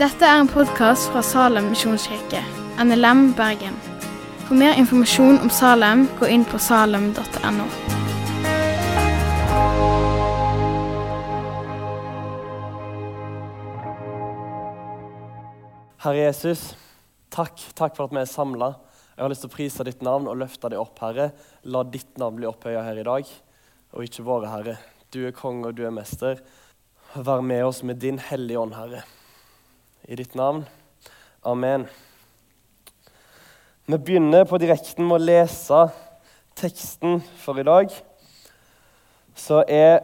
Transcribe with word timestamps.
Dette 0.00 0.24
er 0.24 0.38
en 0.40 0.48
podkast 0.48 1.10
fra 1.12 1.20
Salem 1.20 1.66
misjonskirke, 1.74 2.40
NLM 2.80 3.34
Bergen. 3.36 3.74
For 4.46 4.56
mer 4.56 4.78
informasjon 4.80 5.36
om 5.44 5.50
Salem, 5.52 6.06
gå 6.16 6.30
inn 6.32 6.46
på 6.48 6.56
salem.no. 6.56 7.66
Herre 16.00 16.22
Jesus, 16.22 16.62
takk, 17.28 17.60
takk 17.76 17.92
for 17.98 18.08
at 18.08 18.14
vi 18.16 18.22
er 18.22 18.30
samla. 18.30 18.70
Jeg 19.18 19.26
har 19.26 19.34
lyst 19.34 19.44
til 19.44 19.52
å 19.52 19.56
prise 19.58 19.84
ditt 19.84 20.00
navn 20.00 20.30
og 20.32 20.40
løfte 20.40 20.72
det 20.72 20.80
opp, 20.80 20.96
Herre. 21.04 21.28
La 21.68 21.84
ditt 21.84 22.16
navn 22.16 22.40
bli 22.40 22.48
opphøya 22.48 22.86
her 22.88 23.02
i 23.02 23.04
dag, 23.04 23.28
og 23.92 24.08
ikke 24.08 24.24
våre, 24.24 24.48
Herre. 24.48 24.78
Du 25.10 25.24
er 25.26 25.32
konge, 25.34 25.66
og 25.66 25.74
du 25.74 25.80
er 25.82 25.90
mester. 25.90 26.38
Vær 27.16 27.40
med 27.42 27.64
oss 27.66 27.80
med 27.82 27.98
din 27.98 28.20
hellige 28.22 28.60
ånd, 28.60 28.76
Herre. 28.78 29.00
I 30.06 30.14
ditt 30.20 30.36
navn. 30.38 30.60
Amen. 31.42 31.88
Vi 33.90 33.98
begynner 33.98 34.46
på 34.46 34.60
direkten 34.62 35.08
med 35.08 35.16
å 35.16 35.24
lese 35.24 35.80
teksten 36.60 37.18
for 37.42 37.58
i 37.58 37.64
dag, 37.66 37.90
som 39.34 39.64
er 39.66 39.98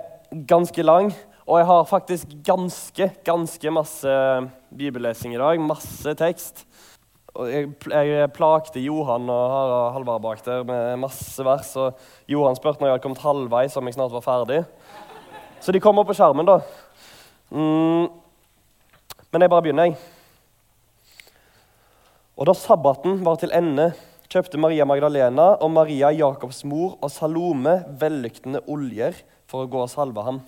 ganske 0.51 0.83
lang. 0.83 1.13
Og 1.47 1.61
jeg 1.61 1.69
har 1.71 1.87
faktisk 1.87 2.35
ganske, 2.43 3.09
ganske 3.31 3.75
masse 3.79 4.17
bibellesing 4.75 5.37
i 5.37 5.43
dag. 5.45 5.63
Masse 5.63 6.17
tekst. 6.19 6.65
Og 7.37 7.53
jeg, 7.53 7.71
jeg 7.93 8.35
plagte 8.35 8.83
Johan 8.83 9.31
og 9.31 9.47
Harald 9.55 9.95
Halvard 10.01 10.27
bak 10.27 10.43
der 10.51 10.67
med 10.67 10.99
masse 11.07 11.47
vers. 11.47 11.77
Og 11.79 11.95
Johan 12.27 12.59
spurte 12.59 12.83
når 12.83 12.91
jeg 12.91 12.97
hadde 12.97 13.07
kommet 13.07 13.23
halvveis 13.23 13.79
om 13.79 13.87
jeg 13.87 14.01
snart 14.01 14.19
var 14.19 14.27
ferdig. 14.27 14.65
Så 15.67 15.73
de 15.75 15.81
kommer 15.83 16.05
på 16.07 16.15
skjermen, 16.15 16.47
da. 16.47 16.61
Mm. 17.51 18.07
Men 19.35 19.43
jeg 19.43 19.51
bare 19.51 19.63
begynner, 19.65 19.89
jeg. 19.89 19.97
Og 22.39 22.47
da 22.47 22.53
sabbaten 22.55 23.17
var 23.27 23.41
til 23.41 23.51
ende, 23.51 23.89
kjøpte 24.31 24.61
Maria 24.63 24.85
Magdalena 24.87 25.49
og 25.59 25.73
Maria 25.75 26.13
Jakobs 26.15 26.61
mor 26.71 26.93
og 27.01 27.11
Salome 27.11 27.81
vellyktende 27.99 28.61
oljer 28.71 29.19
for 29.51 29.65
å 29.65 29.71
gå 29.73 29.81
og 29.83 29.91
salve 29.91 30.23
ham. 30.23 30.39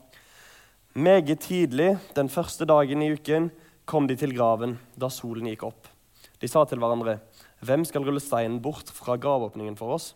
Meget 0.94 1.42
tidlig 1.48 1.96
den 2.14 2.30
første 2.30 2.68
dagen 2.70 3.02
i 3.02 3.10
uken 3.16 3.48
kom 3.90 4.06
de 4.06 4.14
til 4.20 4.36
graven 4.36 4.76
da 4.94 5.10
solen 5.10 5.48
gikk 5.50 5.64
opp. 5.66 5.90
De 6.38 6.46
sa 6.46 6.62
til 6.62 6.78
hverandre, 6.78 7.18
'Hvem 7.58 7.84
skal 7.84 8.06
rulle 8.06 8.22
steinen 8.22 8.62
bort 8.62 8.86
fra 8.86 9.16
gravåpningen 9.16 9.74
for 9.74 9.98
oss?' 9.98 10.14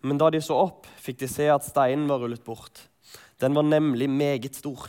Men 0.00 0.16
da 0.16 0.30
de 0.30 0.40
så 0.40 0.56
opp, 0.56 0.86
fikk 0.96 1.18
de 1.18 1.28
se 1.28 1.44
at 1.50 1.60
steinen 1.60 2.08
var 2.08 2.24
rullet 2.24 2.42
bort. 2.42 2.88
Den 3.42 3.54
var 3.58 3.66
nemlig 3.66 4.06
meget 4.10 4.54
stor. 4.54 4.86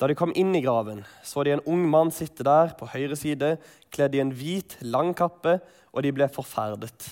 Da 0.00 0.06
de 0.08 0.14
kom 0.16 0.32
inn 0.38 0.54
i 0.56 0.62
graven, 0.64 1.02
så 1.26 1.42
de 1.44 1.52
en 1.52 1.64
ung 1.68 1.84
mann 1.90 2.10
sitte 2.14 2.46
der 2.46 2.72
på 2.78 2.88
høyre 2.88 3.16
side, 3.18 3.56
kledd 3.92 4.14
i 4.14 4.22
en 4.22 4.32
hvit, 4.32 4.78
lang 4.80 5.10
kappe, 5.18 5.58
og 5.92 6.04
de 6.06 6.12
ble 6.14 6.30
forferdet. 6.32 7.10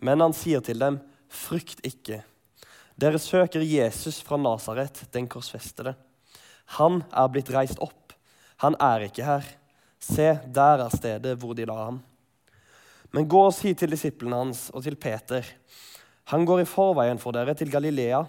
Men 0.00 0.22
han 0.24 0.32
sier 0.32 0.62
til 0.64 0.78
dem, 0.78 1.00
'Frykt 1.28 1.84
ikke.' 1.84 2.22
Dere 2.96 3.18
søker 3.18 3.60
Jesus 3.60 4.20
fra 4.22 4.36
Nasaret, 4.36 5.04
den 5.12 5.26
korsfestede. 5.28 5.94
Han 6.78 7.02
er 7.12 7.28
blitt 7.28 7.50
reist 7.50 7.80
opp. 7.80 8.12
Han 8.62 8.76
er 8.78 9.08
ikke 9.08 9.24
her. 9.24 9.42
Se, 9.98 10.38
der 10.46 10.84
er 10.84 10.92
stedet 10.92 11.38
hvor 11.38 11.54
de 11.54 11.64
la 11.66 11.74
ham. 11.84 12.02
Men 13.12 13.28
gå 13.28 13.40
og 13.46 13.54
si 13.54 13.74
til 13.74 13.90
disiplene 13.90 14.36
hans 14.36 14.70
og 14.70 14.84
til 14.84 14.96
Peter. 14.96 15.42
Han 16.32 16.44
går 16.44 16.62
i 16.62 16.68
forveien 16.68 17.18
for 17.18 17.32
dere 17.32 17.54
til 17.54 17.70
Galilea. 17.72 18.22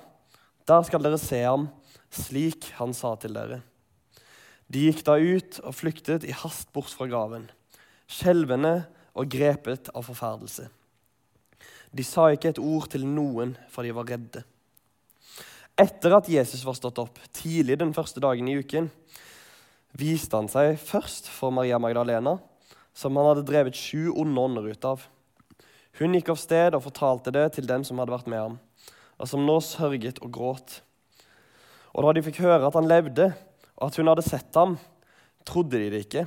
Der 0.69 0.83
skal 0.87 1.03
dere 1.03 1.19
se 1.19 1.41
ham, 1.43 1.67
slik 2.13 2.69
han 2.77 2.93
sa 2.95 3.15
til 3.19 3.35
dere. 3.35 3.61
De 4.71 4.87
gikk 4.87 5.03
da 5.05 5.17
ut 5.19 5.59
og 5.63 5.75
flyktet 5.75 6.23
i 6.25 6.33
hast 6.33 6.71
bort 6.73 6.93
fra 6.95 7.07
graven, 7.09 7.49
skjelvende 8.07 8.85
og 9.13 9.29
grepet 9.29 9.91
av 9.93 10.07
forferdelse. 10.07 10.69
De 11.93 12.05
sa 12.07 12.31
ikke 12.33 12.53
et 12.53 12.61
ord 12.61 12.87
til 12.89 13.05
noen, 13.05 13.53
for 13.69 13.85
de 13.85 13.93
var 13.93 14.07
redde. 14.09 14.41
Etter 15.77 16.15
at 16.15 16.29
Jesus 16.29 16.63
var 16.65 16.77
stått 16.77 17.01
opp 17.01 17.19
tidlig 17.33 17.77
den 17.81 17.93
første 17.93 18.21
dagen 18.23 18.49
i 18.49 18.55
uken, 18.61 18.89
viste 19.97 20.37
han 20.37 20.49
seg 20.49 20.79
først 20.81 21.29
for 21.29 21.53
Maria 21.53 21.77
Magdalena, 21.81 22.37
som 22.93 23.17
han 23.17 23.29
hadde 23.29 23.45
drevet 23.45 23.77
sju 23.77 24.09
onde 24.09 24.41
ånder 24.41 24.69
ut 24.69 24.85
av. 24.89 25.05
Hun 25.99 26.17
gikk 26.17 26.31
av 26.33 26.39
sted 26.41 26.77
og 26.77 26.85
fortalte 26.87 27.33
det 27.33 27.45
til 27.57 27.67
dem 27.69 27.85
som 27.85 27.99
hadde 28.01 28.13
vært 28.13 28.29
med 28.29 28.41
ham, 28.41 28.57
og 29.23 29.29
som 29.31 29.45
nå 29.47 29.55
sørget 29.63 30.19
og 30.19 30.33
gråt. 30.35 30.81
Og 31.95 32.03
da 32.03 32.11
de 32.15 32.23
fikk 32.25 32.41
høre 32.43 32.67
at 32.67 32.75
han 32.75 32.89
levde, 32.89 33.29
og 33.79 33.87
at 33.87 33.99
hun 33.99 34.09
hadde 34.11 34.25
sett 34.25 34.59
ham, 34.59 34.75
trodde 35.47 35.79
de 35.79 35.91
det 35.93 36.01
ikke. 36.03 36.25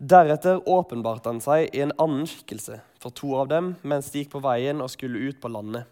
Deretter 0.00 0.62
åpenbarte 0.64 1.28
han 1.28 1.42
seg 1.44 1.68
i 1.76 1.82
en 1.84 1.92
annen 2.00 2.24
skikkelse 2.28 2.78
for 3.02 3.12
to 3.12 3.34
av 3.36 3.50
dem 3.50 3.74
mens 3.84 4.08
de 4.08 4.22
gikk 4.22 4.32
på 4.32 4.40
veien 4.44 4.80
og 4.80 4.88
skulle 4.92 5.20
ut 5.28 5.40
på 5.42 5.50
landet. 5.52 5.84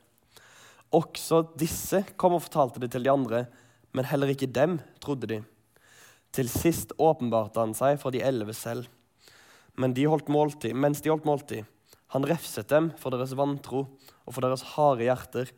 Også 0.97 1.43
disse 1.61 2.00
kom 2.17 2.39
og 2.39 2.47
fortalte 2.47 2.81
det 2.81 2.95
til 2.95 3.05
de 3.05 3.12
andre, 3.12 3.45
men 3.93 4.09
heller 4.09 4.33
ikke 4.33 4.49
dem 4.49 4.79
trodde 5.05 5.29
de. 5.29 5.43
Til 6.33 6.49
sist 6.49 6.95
åpenbarte 6.97 7.61
han 7.61 7.77
seg 7.77 8.00
for 8.00 8.15
de 8.15 8.25
elleve 8.25 8.56
selv. 8.56 8.89
Men 9.77 9.93
de 9.93 10.09
holdt 10.09 10.33
måltid, 10.33 10.73
mens 10.73 11.05
de 11.05 11.12
holdt 11.12 11.29
måltid, 11.29 11.69
han 12.15 12.27
refset 12.29 12.69
dem 12.73 12.93
for 13.01 13.13
deres 13.13 13.35
vantro 13.37 13.85
og 14.25 14.33
for 14.33 14.45
deres 14.45 14.65
harde 14.75 15.05
hjerter, 15.05 15.51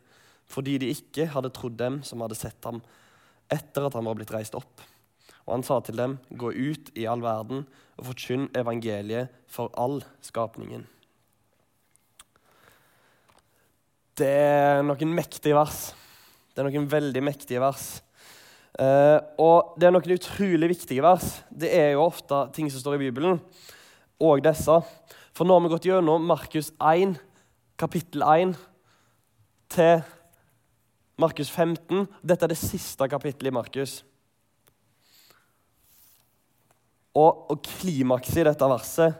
fordi 0.51 0.77
de 0.81 0.91
ikke 0.91 1.29
hadde 1.31 1.53
trodd 1.55 1.77
dem 1.79 2.01
som 2.07 2.23
hadde 2.23 2.39
sett 2.39 2.59
ham 2.67 2.81
etter 3.51 3.87
at 3.87 3.95
han 3.95 4.07
var 4.07 4.17
blitt 4.19 4.33
reist 4.35 4.55
opp. 4.57 4.83
Og 5.47 5.55
han 5.55 5.65
sa 5.65 5.79
til 5.83 5.97
dem, 5.99 6.17
gå 6.29 6.51
ut 6.51 6.91
i 6.99 7.07
all 7.09 7.23
verden 7.23 7.65
og 7.97 8.07
forkynn 8.11 8.49
evangeliet 8.57 9.31
for 9.51 9.71
all 9.79 9.99
skapningen. 10.23 10.85
Det 14.19 14.27
er 14.27 14.83
noen 14.85 15.15
mektige 15.17 15.55
vers. 15.57 15.91
Det 16.51 16.61
er 16.61 16.67
noen 16.67 16.89
veldig 16.91 17.23
mektige 17.25 17.61
vers. 17.63 18.01
Uh, 18.75 19.19
og 19.41 19.73
det 19.79 19.87
er 19.87 19.95
noen 19.95 20.15
utrolig 20.15 20.69
viktige 20.71 21.03
vers. 21.03 21.41
Det 21.49 21.71
er 21.73 21.93
jo 21.95 22.05
ofte 22.05 22.43
ting 22.55 22.69
som 22.71 22.83
står 22.83 22.99
i 22.99 23.05
Bibelen, 23.07 23.39
og 24.21 24.43
disse. 24.45 24.77
For 25.31 25.47
nå 25.47 25.55
har 25.55 25.63
vi 25.63 25.71
gått 25.71 25.87
gjennom 25.87 26.25
Markus 26.27 26.71
1, 26.77 27.15
kapittel 27.79 28.23
1, 28.25 28.55
til 29.71 30.01
Markus 31.21 31.51
15. 31.53 32.05
Dette 32.19 32.47
er 32.47 32.51
det 32.51 32.59
siste 32.59 33.07
kapittelet 33.11 33.51
i 33.51 33.55
Markus. 33.55 34.01
Og, 37.15 37.47
og 37.51 37.63
klimakset 37.63 38.43
i 38.43 38.47
dette 38.47 38.69
verset, 38.71 39.17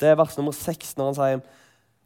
det 0.00 0.10
er 0.10 0.18
vers 0.20 0.34
nummer 0.36 0.52
6, 0.52 0.96
når 0.98 1.08
han 1.08 1.16
sier 1.20 1.46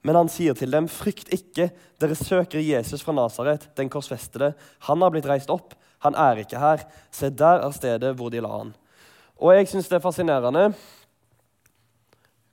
men 0.07 0.17
han 0.17 0.31
sier 0.33 0.57
til 0.57 0.73
dem, 0.73 0.87
frykt 0.89 1.29
ikke, 1.35 1.67
dere 2.01 2.17
søker 2.17 2.63
Jesus 2.65 3.03
fra 3.05 3.13
Nasaret, 3.13 3.67
den 3.77 3.91
korsfestede. 3.93 4.55
Han 4.89 5.03
har 5.05 5.13
blitt 5.13 5.29
reist 5.29 5.53
opp, 5.53 5.75
han 6.01 6.17
er 6.17 6.41
ikke 6.41 6.61
her. 6.61 6.87
Se, 7.13 7.29
der 7.29 7.61
er 7.67 7.75
stedet 7.77 8.15
hvor 8.17 8.33
de 8.33 8.41
la 8.41 8.53
han. 8.55 8.73
Og 9.37 9.53
jeg 9.57 9.69
syns 9.69 9.91
det 9.91 9.99
er 9.99 10.05
fascinerende 10.05 10.71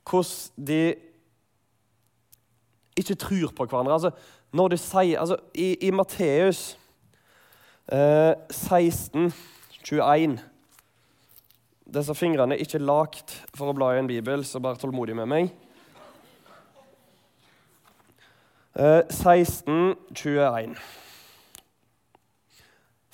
hvordan 0.10 0.68
de 0.68 0.96
ikke 2.98 3.16
tror 3.16 3.52
på 3.56 3.66
hverandre. 3.66 3.94
Altså, 3.94 4.12
når 4.52 4.68
de 4.68 4.78
sier, 4.78 5.20
altså, 5.20 5.38
I, 5.54 5.88
i 5.88 5.92
Matteus 5.92 6.78
eh, 7.92 8.34
16, 8.52 9.34
21 9.84 10.40
Disse 11.88 12.16
fingrene 12.16 12.56
er 12.56 12.66
ikke 12.66 12.84
lagd 12.84 13.32
for 13.56 13.72
å 13.72 13.76
bla 13.76 13.94
i 13.96 14.02
en 14.02 14.10
bibel, 14.10 14.42
så 14.44 14.60
bare 14.60 14.76
tålmodig 14.76 15.16
med 15.16 15.30
meg. 15.32 15.54
1621. 18.78 20.76
Eh, 20.76 21.07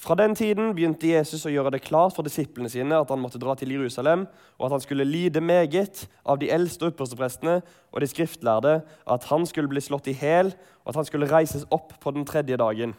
Fra 0.04 0.18
den 0.20 0.34
tiden 0.36 0.74
begynte 0.76 1.08
Jesus 1.08 1.46
å 1.48 1.52
gjøre 1.54 1.72
det 1.72 1.86
klart 1.86 2.12
for 2.12 2.28
disiplene 2.28 2.68
sine 2.68 2.98
at 3.00 3.12
han 3.14 3.22
måtte 3.24 3.40
dra 3.40 3.54
til 3.56 3.72
Jerusalem, 3.72 4.26
og 4.60 4.66
at 4.68 4.74
han 4.76 4.82
skulle 4.84 5.06
lide 5.08 5.40
meget 5.40 6.02
av 6.28 6.42
de 6.42 6.50
eldste 6.52 6.90
yppersteprestene 6.92 7.62
og 7.64 8.04
de 8.04 8.10
skriftlærde, 8.12 8.74
at 8.84 9.28
han 9.30 9.48
skulle 9.48 9.72
bli 9.72 9.80
slått 9.86 10.10
i 10.12 10.16
hæl, 10.20 10.52
og 10.84 10.92
at 10.92 11.00
han 11.00 11.08
skulle 11.08 11.30
reises 11.32 11.64
opp 11.72 11.96
på 12.04 12.12
den 12.12 12.28
tredje 12.28 12.58
dagen. 12.60 12.98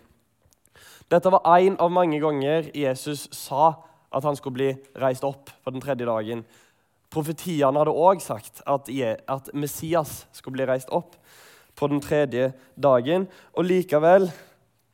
Dette 1.12 1.29
var 1.35 1.45
én 1.59 1.77
av 1.77 1.93
mange 1.93 2.23
ganger 2.25 2.71
Jesus 2.73 3.27
sa 3.37 3.75
at 4.09 4.25
han 4.25 4.41
skulle 4.41 4.56
bli 4.56 4.71
reist 5.05 5.29
opp 5.29 5.53
på 5.61 5.75
den 5.77 5.85
tredje 5.85 6.09
dagen. 6.09 6.47
Profetiene 7.12 7.85
hadde 7.85 7.93
òg 7.93 8.25
sagt 8.25 8.65
at 8.65 9.53
Messias 9.53 10.23
skulle 10.33 10.56
bli 10.56 10.71
reist 10.73 10.89
opp 10.89 11.21
på 11.77 11.93
den 11.93 12.01
tredje 12.01 12.55
dagen. 12.81 13.29
Og 13.53 13.69
likevel, 13.69 14.31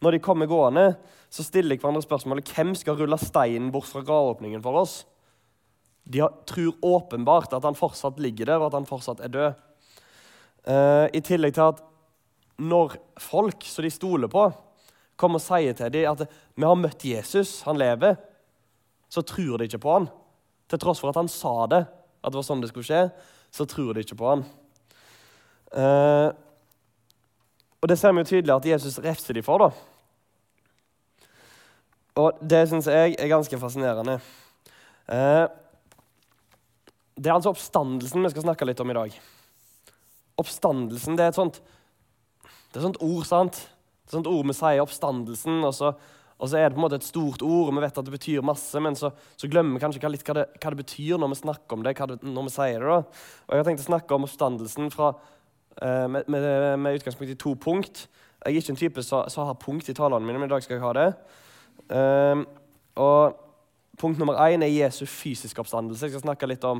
når 0.02 0.16
de 0.16 0.22
kommer 0.26 0.50
gående, 0.50 0.88
så 1.30 1.44
stiller 1.46 1.76
jeg 1.76 1.82
hverandre 1.84 2.02
spørsmålet 2.02 2.50
hvem 2.50 2.74
skal 2.78 2.98
rulle 2.98 3.18
steinen 3.22 3.70
bort 3.74 3.86
fra 3.86 4.02
gravåpningen 4.02 4.62
for 4.64 4.80
oss. 4.82 4.94
De 6.02 6.24
tror 6.50 6.80
åpenbart 6.82 7.52
at 7.54 7.66
han 7.66 7.78
fortsatt 7.78 8.18
ligger 8.18 8.50
der, 8.50 8.58
og 8.58 8.70
at 8.70 8.80
han 8.80 8.88
fortsatt 8.88 9.22
er 9.22 9.30
død. 9.30 9.60
Uh, 10.66 11.06
I 11.14 11.22
tillegg 11.24 11.54
til 11.54 11.70
at 11.70 11.84
når 12.60 12.98
folk 13.22 13.64
som 13.64 13.86
de 13.86 13.92
stoler 13.94 14.30
på, 14.32 14.48
kommer 15.20 15.38
og 15.38 15.44
sier 15.44 15.76
til 15.76 15.92
dem 15.94 16.10
at 16.10 16.26
vi 16.26 16.66
har 16.66 16.80
møtt 16.80 17.06
Jesus, 17.06 17.60
han 17.64 17.78
lever, 17.78 18.18
så 19.10 19.22
tror 19.26 19.60
de 19.60 19.68
ikke 19.68 19.82
på 19.84 19.94
han. 19.94 20.08
Til 20.70 20.82
tross 20.82 21.00
for 21.02 21.12
at 21.12 21.20
han 21.20 21.30
sa 21.30 21.54
det, 21.70 21.84
at 22.20 22.32
det 22.32 22.40
var 22.40 22.46
sånn 22.46 22.62
det 22.64 22.72
skulle 22.72 22.88
skje, 22.88 23.04
så 23.54 23.66
tror 23.70 23.94
de 23.94 24.02
ikke 24.04 24.18
på 24.18 24.32
han. 24.32 24.44
Uh, 25.70 26.34
og 27.80 27.88
det 27.88 27.96
ser 28.00 28.12
vi 28.12 28.24
jo 28.24 28.30
tydelig 28.32 28.56
at 28.56 28.68
Jesus 28.74 28.98
refser 29.02 29.38
de 29.38 29.46
for. 29.46 29.62
da. 29.62 29.89
Og 32.20 32.44
det 32.44 32.66
syns 32.68 32.88
jeg 32.90 33.16
er 33.16 33.32
ganske 33.32 33.58
fascinerende. 33.60 34.18
Eh, 35.10 35.46
det 37.20 37.28
er 37.28 37.36
altså 37.36 37.52
oppstandelsen 37.52 38.24
vi 38.24 38.32
skal 38.32 38.46
snakke 38.46 38.68
litt 38.68 38.80
om 38.82 38.92
i 38.92 38.96
dag. 38.96 39.18
Oppstandelsen 40.40 41.18
det 41.18 41.26
er 41.26 41.32
et 41.32 41.38
sånt, 41.38 41.60
det 42.70 42.80
er 42.80 42.86
sånt 42.86 43.00
ord, 43.04 43.26
sant? 43.28 43.58
Et 44.06 44.14
sånt 44.14 44.30
ord 44.30 44.48
vi 44.48 44.56
sier 44.56 44.80
oppstandelsen, 44.82 45.58
og 45.66 45.74
så, 45.76 45.90
og 46.40 46.48
så, 46.48 46.56
er 46.56 46.70
det 46.70 46.76
på 46.76 46.80
en 46.80 46.86
måte 46.86 47.00
et 47.00 47.08
stort 47.08 47.44
ord, 47.44 47.68
og 47.68 47.76
vi 47.76 47.82
vet 47.84 48.00
at 48.00 48.06
det 48.06 48.14
betyr 48.14 48.46
masse, 48.46 48.80
men 48.82 48.96
så, 48.96 49.12
så 49.36 49.50
glemmer 49.50 49.76
vi 49.76 49.82
kanskje 49.84 50.12
litt 50.12 50.24
hva 50.26 50.38
det, 50.40 50.46
hva 50.56 50.72
det, 50.72 50.80
betyr 50.80 51.20
når 51.20 51.34
vi 51.34 51.40
snakker 51.42 51.76
om 51.76 51.84
det, 51.84 51.96
det, 51.98 52.18
når 52.24 52.48
vi 52.48 52.54
sier 52.56 52.80
det. 52.80 52.94
da. 52.94 53.20
Og 53.44 53.52
Jeg 53.52 53.62
har 53.62 53.68
tenkt 53.68 53.84
å 53.84 53.90
snakke 53.90 54.16
om 54.16 54.26
oppstandelsen 54.28 54.90
fra, 54.94 55.12
eh, 55.76 56.06
med, 56.08 56.32
med, 56.32 56.48
med, 56.80 57.02
utgangspunkt 57.02 57.34
i 57.34 57.38
to 57.44 57.54
punkt. 57.60 58.06
Jeg 58.40 58.56
er 58.56 58.62
ikke 58.62 58.72
en 58.72 58.80
type 58.80 59.04
som 59.04 59.50
har 59.50 59.60
punkt 59.60 59.92
i 59.92 59.96
talene 59.96 60.24
mine, 60.24 60.40
men 60.40 60.48
i 60.48 60.54
dag 60.54 60.64
skal 60.64 60.78
jeg 60.78 60.86
ha 60.86 60.94
det. 60.96 61.08
Um, 61.90 62.46
og 62.94 63.38
Punkt 64.00 64.16
nummer 64.18 64.38
én 64.48 64.62
er 64.64 64.70
Jesu 64.72 65.04
fysiske 65.04 65.60
oppstandelse. 65.60 66.06
Jeg 66.06 66.14
skal 66.14 66.22
snakke 66.22 66.48
litt 66.48 66.62
om, 66.64 66.78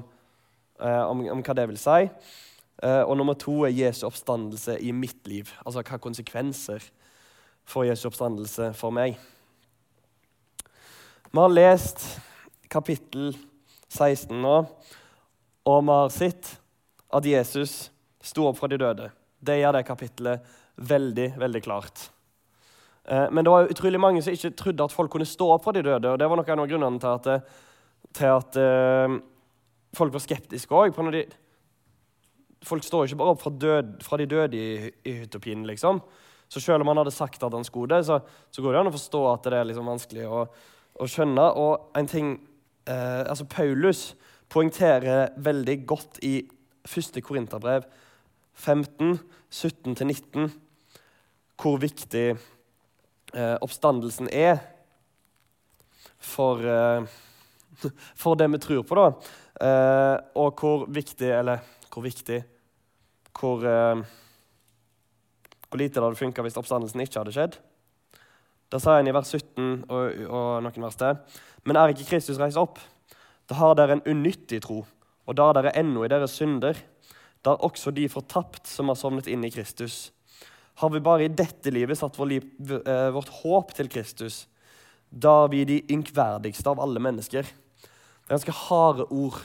uh, 0.80 1.04
om, 1.10 1.20
om 1.34 1.42
hva 1.44 1.56
det 1.58 1.66
vil 1.68 1.80
si. 1.80 2.06
Uh, 2.80 3.02
og 3.04 3.12
nummer 3.20 3.36
to 3.36 3.58
er 3.68 3.74
Jesu 3.76 4.06
oppstandelse 4.08 4.78
i 4.80 4.92
mitt 4.96 5.28
liv. 5.28 5.50
Altså 5.66 5.82
hva 5.84 5.98
konsekvenser 6.00 6.86
får 7.68 7.90
Jesu 7.90 8.06
oppstandelse 8.08 8.70
for 8.78 8.96
meg. 8.96 9.18
Vi 11.28 11.38
har 11.38 11.52
lest 11.52 12.06
kapittel 12.72 13.34
16 13.90 14.32
nå, 14.40 14.56
og 15.68 15.84
vi 15.84 15.98
har 15.98 16.14
sett 16.14 16.54
at 17.12 17.28
Jesus 17.28 17.90
sto 18.22 18.48
opp 18.48 18.56
fra 18.62 18.70
de 18.70 18.80
døde. 18.80 19.10
Det 19.40 19.60
gjør 19.60 19.76
det 19.76 19.84
kapittelet 19.86 20.56
veldig, 20.88 21.28
veldig 21.36 21.62
klart. 21.68 22.08
Eh, 23.08 23.26
men 23.30 23.44
det 23.44 23.52
var 23.52 23.70
utrolig 23.70 24.00
mange 24.00 24.22
som 24.22 24.34
ikke 24.34 24.52
trodde 24.58 24.84
at 24.84 24.94
folk 24.94 25.12
kunne 25.12 25.28
stå 25.28 25.48
opp 25.54 25.64
fra 25.64 25.74
de 25.76 25.82
døde. 25.82 26.08
og 26.10 26.18
Det 26.18 26.28
var 26.28 26.40
noen 26.40 26.64
av 26.64 26.70
grunnene 26.70 27.00
til 27.00 27.08
at, 27.08 27.26
eh, 27.26 27.68
til 28.12 28.26
at 28.26 28.56
uh, 28.58 29.20
folk 29.94 30.12
var 30.12 30.24
skeptiske 30.24 30.74
òg. 30.74 30.96
Folk 32.66 32.84
står 32.84 33.06
ikke 33.06 33.20
bare 33.20 33.34
opp 33.34 33.42
fra, 33.42 33.50
død, 33.50 34.02
fra 34.02 34.18
de 34.18 34.26
døde 34.26 34.56
i, 34.56 34.90
i 35.06 35.12
hytopien, 35.22 35.62
liksom. 35.66 36.00
Så 36.50 36.60
selv 36.60 36.82
om 36.82 36.90
han 36.90 36.98
hadde 36.98 37.14
sagt 37.14 37.42
at 37.42 37.54
han 37.54 37.64
skulle 37.64 37.94
det, 37.94 38.06
så, 38.06 38.18
så 38.50 38.62
går 38.62 38.72
det 38.72 38.80
an 38.80 38.90
å 38.90 38.96
forstå 38.96 39.20
at 39.30 39.46
det 39.46 39.60
er 39.60 39.68
liksom 39.68 39.86
vanskelig 39.86 40.26
å, 40.26 40.42
å 40.98 41.06
skjønne. 41.06 41.46
Og 41.54 41.94
en 41.96 42.10
ting 42.10 42.32
uh, 42.90 43.22
altså 43.30 43.46
Paulus 43.46 44.16
poengterer 44.50 45.30
veldig 45.38 45.76
godt 45.86 46.18
i 46.26 46.40
første 46.88 47.22
Korinterbrev 47.22 47.86
15, 48.58 49.20
17-19 49.50 50.50
hvor 51.60 51.78
viktig 51.78 52.34
eh, 53.34 53.56
oppstandelsen 53.62 54.28
er 54.32 54.60
for, 56.20 56.62
eh, 56.66 57.04
for, 58.22 58.36
det 58.36 58.48
vi 58.48 58.58
tror 58.58 58.82
på, 58.82 58.98
da. 58.98 59.08
Eh, 59.60 60.16
og 60.40 60.60
hvor 60.60 60.86
viktig 60.88 61.28
Eller 61.28 61.60
hvor 61.90 62.02
viktig 62.02 62.38
Hvor, 63.40 63.64
eh, 63.66 64.02
hvor 65.68 65.78
lite 65.78 66.00
det 66.00 66.04
hadde 66.04 66.20
funka 66.20 66.42
hvis 66.42 66.56
oppstandelsen 66.56 67.00
ikke 67.00 67.20
hadde 67.20 67.34
skjedd. 67.34 67.58
Da 68.70 68.78
sa 68.78 68.96
han 68.96 69.08
i 69.08 69.14
vers 69.14 69.30
17 69.34 69.84
og, 69.90 70.22
og 70.30 70.62
noen 70.62 70.84
vers 70.86 70.98
til. 70.98 71.18
Men 71.66 71.76
er 71.76 71.92
ikke 71.92 72.08
Kristus 72.12 72.38
reist 72.38 72.58
opp? 72.60 72.78
Da 73.50 73.56
har 73.58 73.74
dere 73.74 73.98
en 73.98 74.06
unyttig 74.06 74.60
tro, 74.62 74.84
og 75.26 75.36
da 75.36 75.48
er 75.48 75.58
dere 75.58 75.72
ennå 75.80 76.04
i 76.06 76.10
deres 76.10 76.36
synder. 76.38 76.78
Da 77.42 77.56
er 77.56 77.64
også 77.66 77.90
de 77.90 78.06
fortapt 78.10 78.68
som 78.70 78.90
har 78.92 78.98
sovnet 78.98 79.26
inn 79.30 79.42
i 79.46 79.50
Kristus 79.50 80.10
har 80.74 80.90
vi 80.90 81.00
bare 81.04 81.26
i 81.26 81.32
dette 81.32 81.72
livet 81.72 81.98
satt 81.98 82.18
vår 82.18 82.28
liv, 82.30 82.46
eh, 82.86 83.10
vårt 83.10 83.28
håp 83.42 83.74
til 83.76 83.88
Kristus, 83.88 84.46
da 85.10 85.46
vi 85.50 85.64
de 85.64 85.80
ynkverdigste 85.90 86.70
av 86.70 86.80
alle 86.80 87.00
mennesker. 87.02 87.42
Det 87.42 88.28
er 88.28 88.36
ganske 88.36 88.58
harde 88.68 89.06
ord. 89.10 89.40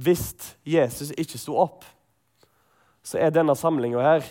Hvis 0.00 0.56
Jesus 0.64 1.12
ikke 1.12 1.38
sto 1.38 1.58
opp, 1.60 1.84
så 3.04 3.18
er 3.20 3.32
denne 3.34 3.56
samlinga 3.56 4.00
her 4.00 4.24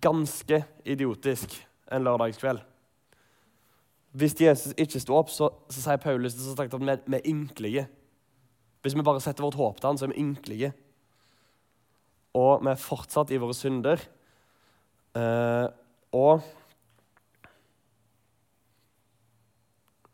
ganske 0.00 0.64
idiotisk 0.84 1.56
en 1.92 2.04
lørdagskveld. 2.04 2.60
Hvis 4.14 4.36
Jesus 4.40 4.74
ikke 4.78 5.00
sto 5.02 5.16
opp, 5.18 5.30
så, 5.32 5.48
så 5.72 5.80
sier 5.82 6.00
Paulus 6.02 6.36
så 6.38 6.54
at 6.54 6.74
vi, 6.74 6.86
vi 6.86 7.18
er 7.18 7.28
ynkelige. 7.28 7.86
Hvis 8.84 8.94
vi 8.94 9.02
bare 9.02 9.22
setter 9.24 9.42
vårt 9.46 9.58
håp 9.58 9.80
til 9.80 9.88
han, 9.88 9.98
så 9.98 10.06
er 10.06 10.12
vi 10.12 10.22
ynkelige. 10.22 10.70
Og 12.38 12.62
vi 12.62 12.70
er 12.70 12.80
fortsatt 12.80 13.32
i 13.34 13.40
våre 13.42 13.56
synder. 13.56 14.02
Uh, 15.14 15.70
og 16.14 16.42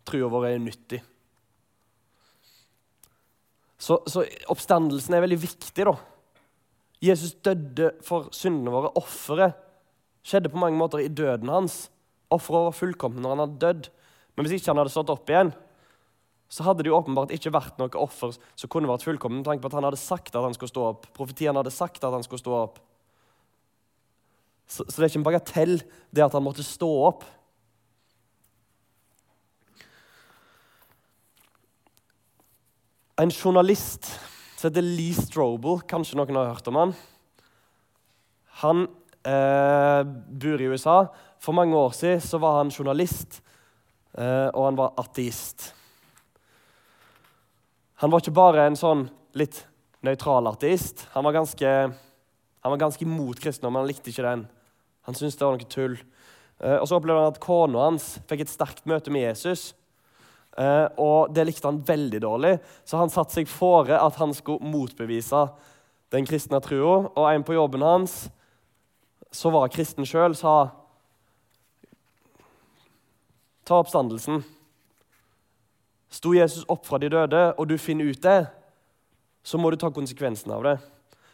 trua 0.09 0.29
vår 0.33 0.49
er 0.51 0.61
nyttig. 0.63 1.01
Så, 3.81 3.97
så, 4.11 4.27
oppstandelsen 4.53 5.17
er 5.17 5.25
veldig 5.25 5.41
viktig, 5.41 5.87
da. 5.89 5.95
Jesus 7.01 7.33
døde 7.41 7.95
for 8.05 8.29
syndene 8.37 8.75
våre. 8.75 8.93
Offeret 9.01 9.57
skjedde 10.27 10.53
på 10.53 10.61
mange 10.61 10.77
måter 10.77 11.01
i 11.01 11.09
døden 11.09 11.49
hans. 11.49 11.87
Offeret 12.31 12.69
var 12.69 12.77
fullkomment 12.77 13.25
når 13.25 13.33
han 13.33 13.43
hadde 13.47 13.63
dødd. 13.65 13.89
Men 14.37 14.47
hvis 14.47 14.59
ikke 14.59 14.75
han 14.75 14.83
hadde 14.83 14.93
stått 14.93 15.13
opp 15.13 15.33
igjen, 15.33 15.55
så 16.51 16.67
hadde 16.67 16.85
det 16.85 16.91
jo 16.91 16.99
åpenbart 16.99 17.33
ikke 17.33 17.53
vært 17.55 17.81
noe 17.81 18.03
offer 18.03 18.35
som 18.35 18.71
kunne 18.71 18.91
vært 18.91 19.07
fullkomment, 19.07 19.45
med 19.45 19.49
tanke 19.49 19.65
på 19.65 19.71
at 19.71 19.79
han 19.79 19.87
hadde 19.87 20.03
sagt 20.03 20.35
at 20.35 20.45
han 20.45 20.57
skulle 20.57 20.73
stå 20.73 20.87
opp. 20.91 21.09
Profetien 21.17 21.57
hadde 21.57 21.73
sagt 21.73 22.05
at 22.05 22.15
han 22.15 22.27
skulle 22.27 22.43
stå 22.43 22.57
opp. 22.59 22.81
Så, 24.71 24.85
så 24.87 25.01
det 25.01 25.03
er 25.03 25.11
ikke 25.11 25.19
en 25.19 25.27
bagatell, 25.27 25.77
det 26.15 26.23
at 26.23 26.35
han 26.37 26.45
måtte 26.47 26.63
stå 26.63 26.89
opp. 27.09 27.25
En 33.21 33.33
journalist 33.35 34.07
som 34.57 34.69
heter 34.69 34.85
Lee 34.87 35.17
Strobel, 35.17 35.83
kanskje 35.91 36.17
noen 36.21 36.39
har 36.39 36.53
hørt 36.53 36.69
om 36.71 36.79
han. 36.79 36.95
Han 38.63 38.85
eh, 39.27 40.03
bor 40.05 40.63
i 40.63 40.69
USA. 40.71 40.99
For 41.41 41.57
mange 41.57 41.77
år 41.77 41.97
siden 41.97 42.23
så 42.25 42.39
var 42.41 42.61
han 42.61 42.73
journalist, 42.73 43.41
eh, 44.15 44.49
og 44.53 44.69
han 44.69 44.79
var 44.79 44.95
ateist. 45.01 45.73
Han 48.05 48.13
var 48.13 48.23
ikke 48.23 48.37
bare 48.39 48.69
en 48.69 48.79
sånn 48.79 49.09
litt 49.37 49.65
nøytral 50.07 50.47
ateist. 50.53 51.09
Han 51.17 51.27
var 51.27 51.41
ganske, 51.41 51.75
han 51.91 52.75
var 52.77 52.85
ganske 52.87 53.05
imot 53.05 53.43
kristendommen, 53.43 53.83
han 53.83 53.91
likte 53.91 54.13
ikke 54.13 54.29
den. 54.29 54.47
Han 55.09 55.17
syntes 55.17 55.39
det 55.39 55.47
var 55.47 55.59
noe 55.59 55.71
tull. 55.71 55.99
Eh, 56.61 56.77
og 56.77 56.89
Så 56.89 56.99
opplevde 56.99 57.25
han 57.25 57.35
at 57.35 57.43
kona 57.43 57.87
hans 57.89 58.13
fikk 58.29 58.45
et 58.45 58.53
sterkt 58.53 58.87
møte 58.91 59.13
med 59.13 59.29
Jesus. 59.29 59.75
Eh, 60.59 60.87
og 60.99 61.33
Det 61.35 61.47
likte 61.47 61.69
han 61.69 61.83
veldig 61.87 62.21
dårlig, 62.21 62.59
så 62.85 62.99
han 62.99 63.13
satte 63.13 63.39
seg 63.39 63.49
fore 63.49 63.99
at 63.99 64.17
han 64.21 64.35
skulle 64.35 64.65
motbevise 64.65 65.49
den 66.11 66.27
kristne 66.27 66.61
trua. 66.61 67.11
Og 67.15 67.27
en 67.31 67.47
på 67.47 67.55
jobben 67.55 67.83
hans, 67.83 68.29
som 69.33 69.55
var 69.55 69.71
kristen 69.73 70.07
sjøl, 70.07 70.35
sa 70.35 70.77
Ta 73.71 73.77
oppstandelsen. 73.79 74.41
Sto 76.11 76.33
Jesus 76.35 76.65
opp 76.67 76.89
fra 76.89 76.99
de 76.99 77.07
døde, 77.13 77.43
og 77.55 77.69
du 77.71 77.77
finner 77.79 78.09
ut 78.11 78.23
det, 78.25 78.49
så 79.47 79.61
må 79.61 79.71
du 79.71 79.77
ta 79.79 79.93
konsekvensen 79.95 80.51
av 80.51 80.65
det. 80.67 80.73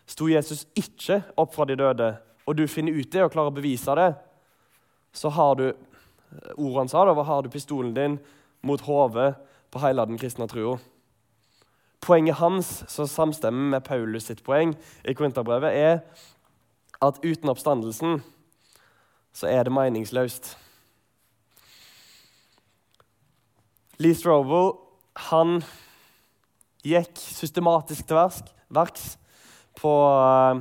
Sto 0.04 0.28
Jesus 0.28 0.66
ikke 0.76 1.23
opp 1.40 1.54
fra 1.54 1.64
de 1.64 1.78
døde, 1.80 2.11
og 2.46 2.56
du 2.56 2.66
finner 2.70 2.94
ut 2.94 3.10
det 3.12 3.24
og 3.24 3.32
klarer 3.34 3.50
å 3.50 3.56
bevise 3.56 3.94
det, 3.98 4.10
så 5.16 5.32
har 5.34 5.56
du 5.58 5.66
ordet 6.56 6.78
han 6.78 6.90
sa, 6.90 7.04
da, 7.06 7.14
har 7.26 7.42
du 7.42 7.50
pistolen 7.50 7.94
din 7.96 8.18
mot 8.66 8.82
hodet 8.86 9.34
på 9.70 9.82
hele 9.82 10.04
den 10.06 10.20
kristne 10.20 10.48
trua. 10.50 10.76
Poenget 12.06 12.38
hans, 12.38 12.84
som 12.92 13.08
samstemmer 13.10 13.76
med 13.76 13.84
Paulus 13.86 14.28
sitt 14.28 14.44
poeng 14.46 14.76
i 15.02 15.14
Korinterbrevet, 15.16 15.74
er 15.74 15.98
at 17.02 17.18
uten 17.24 17.50
oppstandelsen 17.50 18.20
så 19.36 19.50
er 19.50 19.66
det 19.66 19.74
meningsløst. 19.74 20.54
Lee 24.00 24.16
Strobel 24.16 24.74
han 25.30 25.58
gikk 26.86 27.16
systematisk 27.16 28.06
til 28.06 28.20
verks 28.76 29.16
på 29.76 29.92
uh, 29.92 30.60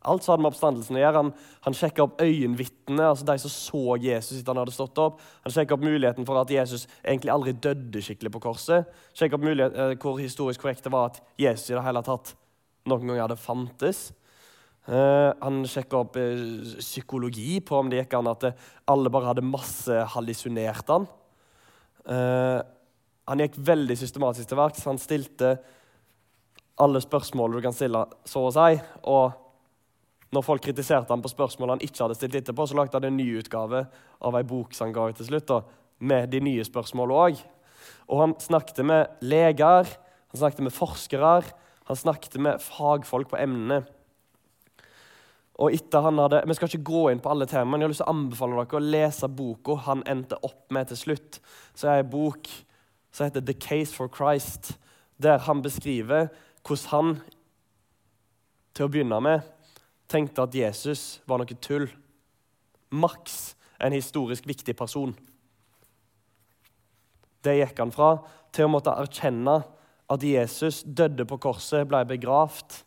Alt 0.00 0.24
som 0.24 0.32
hadde 0.32 0.44
med 0.46 0.54
oppstandelsen 0.54 0.96
å 0.96 1.00
gjøre. 1.02 1.20
Han, 1.20 1.30
han 1.66 1.76
sjekka 1.76 2.04
opp 2.06 2.22
øyenvitnene, 2.24 3.10
altså 3.10 3.26
de 3.28 3.36
som 3.42 3.52
så 3.52 3.96
Jesus 4.00 4.38
etter 4.38 4.54
han 4.54 4.62
hadde 4.62 4.72
stått 4.72 5.00
opp. 5.02 5.18
Han 5.44 5.52
sjekka 5.52 5.76
opp 5.76 5.84
muligheten 5.84 6.28
for 6.28 6.40
at 6.40 6.52
Jesus 6.54 6.86
egentlig 7.02 7.34
aldri 7.34 7.52
døde 7.52 8.00
skikkelig 8.04 8.32
på 8.32 8.40
korset. 8.46 8.88
Sjekka 9.12 9.36
opp 9.36 9.44
mulighet, 9.44 9.76
eh, 9.76 9.92
hvor 10.00 10.16
historisk 10.22 10.64
korrekt 10.64 10.86
det 10.86 10.94
var 10.94 11.10
at 11.10 11.20
Jesus 11.40 11.68
i 11.68 11.76
det 11.76 11.84
hele 11.84 12.04
tatt 12.06 12.32
noen 12.88 13.04
ganger 13.10 13.26
hadde 13.26 13.36
fantes. 13.40 14.06
Uh, 14.88 15.36
han 15.42 15.60
sjekka 15.68 16.00
opp 16.00 16.16
uh, 16.16 16.40
psykologi 16.80 17.58
på 17.60 17.76
om 17.76 17.90
det 17.92 18.00
gikk 18.00 18.16
an 18.16 18.30
at 18.32 18.46
alle 18.90 19.12
bare 19.12 19.28
hadde 19.28 19.44
masse 19.44 19.98
hallusinert 20.14 20.88
han. 20.88 21.04
Uh, 22.08 22.64
han 23.28 23.44
gikk 23.44 23.60
veldig 23.68 23.98
systematisk 24.00 24.48
til 24.48 24.58
verks. 24.58 24.88
Han 24.88 24.98
stilte 24.98 25.52
alle 26.80 27.04
spørsmål 27.04 27.58
du 27.58 27.60
kan 27.62 27.76
stille, 27.76 28.00
så 28.24 28.48
å 28.48 28.54
si. 28.56 28.80
Og 29.12 29.49
når 30.30 30.44
folk 30.46 30.62
kritiserte 30.62 31.10
han 31.10 31.22
på 31.22 31.32
spørsmål 31.32 31.74
han 31.74 31.84
ikke 31.84 32.04
hadde 32.04 32.16
stilt 32.18 32.36
etterpå, 32.38 32.66
så 32.68 32.76
lagde 32.78 32.94
han 32.94 33.08
en 33.08 33.16
ny 33.18 33.26
utgave 33.40 33.84
av 34.22 34.36
ei 34.38 34.44
bok 34.46 34.74
som 34.76 34.86
han 34.86 34.94
ga 34.94 35.08
ut 35.10 35.18
til 35.18 35.26
slutt, 35.26 35.48
da, 35.50 35.62
med 36.06 36.30
de 36.30 36.40
nye 36.44 36.66
spørsmålene 36.66 37.24
òg. 37.24 37.40
Og 38.10 38.22
han 38.22 38.36
snakket 38.42 38.84
med 38.86 39.22
leger, 39.26 39.90
han 40.30 40.42
snakket 40.42 40.62
med 40.66 40.74
forskere, 40.74 41.32
han 41.90 41.98
snakket 41.98 42.38
med 42.38 42.62
fagfolk 42.62 43.32
på 43.32 43.40
emnene. 43.42 43.82
Og 45.60 45.74
etter 45.76 46.00
han 46.06 46.18
hadde, 46.18 46.44
Vi 46.46 46.54
skal 46.54 46.68
ikke 46.70 46.88
gå 46.88 47.02
inn 47.10 47.20
på 47.20 47.30
alle 47.30 47.46
temaene, 47.46 47.70
men 47.70 47.80
jeg 47.80 47.88
har 47.88 47.92
lyst 47.92 48.02
til 48.04 48.08
å 48.08 48.14
anbefale 48.14 48.64
dere 48.64 48.78
å 48.78 48.90
lese 48.94 49.28
boka 49.28 49.76
han 49.84 50.04
endte 50.06 50.38
opp 50.46 50.70
med 50.70 50.88
til 50.88 50.96
slutt. 50.96 51.40
Så 51.74 51.88
er 51.88 52.00
det 52.00 52.06
en 52.06 52.14
bok 52.14 52.48
som 53.10 53.26
heter 53.26 53.40
'The 53.40 53.54
Case 53.54 53.94
for 53.94 54.08
Christ', 54.08 54.78
der 55.20 55.38
han 55.38 55.62
beskriver 55.62 56.30
hvordan 56.64 56.90
han 56.90 57.20
til 58.74 58.84
å 58.86 58.88
begynne 58.88 59.20
med 59.20 59.40
tenkte 60.10 60.44
at 60.44 60.54
Jesus 60.56 61.20
var 61.30 61.40
noe 61.40 61.58
tull. 61.62 61.88
Maks 62.90 63.54
en 63.80 63.94
historisk 63.94 64.46
viktig 64.48 64.74
person. 64.76 65.14
Det 67.40 67.56
gikk 67.56 67.78
han 67.80 67.92
fra 67.94 68.12
til 68.52 68.66
å 68.66 68.72
måtte 68.74 68.92
erkjenne 69.00 69.60
at 70.10 70.24
Jesus 70.26 70.82
døde 70.84 71.24
på 71.28 71.38
korset, 71.40 71.86
ble 71.88 72.02
begravd, 72.08 72.80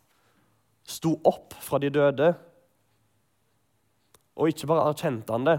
sto 0.84 1.16
opp 1.26 1.56
fra 1.64 1.80
de 1.82 1.90
døde. 1.90 2.34
Og 4.36 4.52
ikke 4.52 4.68
bare 4.70 4.90
erkjente 4.90 5.32
han 5.32 5.46
det, 5.48 5.58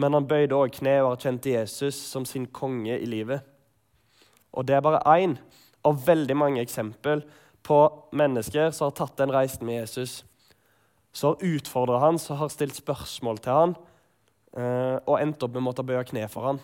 men 0.00 0.16
han 0.16 0.26
bøyde 0.26 0.56
også 0.56 0.80
kne 0.80 0.96
og 1.02 1.12
erkjente 1.12 1.52
Jesus 1.52 1.98
som 2.08 2.24
sin 2.26 2.48
konge 2.48 2.96
i 2.96 3.06
livet. 3.06 3.44
Og 4.52 4.66
det 4.66 4.76
er 4.76 4.84
bare 4.84 5.04
én 5.18 5.36
av 5.84 6.00
veldig 6.06 6.36
mange 6.38 6.62
eksempel 6.62 7.24
på 7.62 7.78
mennesker 8.12 8.70
som 8.74 8.88
har 8.88 8.96
tatt 8.98 9.16
den 9.20 9.32
reisen 9.32 9.66
med 9.66 9.80
Jesus. 9.80 10.22
Som 11.12 11.34
har 11.34 11.48
utfordra 11.56 12.00
han, 12.02 12.18
som 12.18 12.36
har 12.40 12.50
stilt 12.52 12.76
spørsmål 12.76 13.40
til 13.42 13.52
han, 13.52 13.74
eh, 14.56 14.98
og 15.06 15.18
endt 15.20 15.42
opp 15.42 15.52
med 15.52 15.62
å 15.62 15.66
måtte 15.68 15.84
bøye 15.86 16.04
kne 16.08 16.28
for 16.32 16.50
han. 16.50 16.62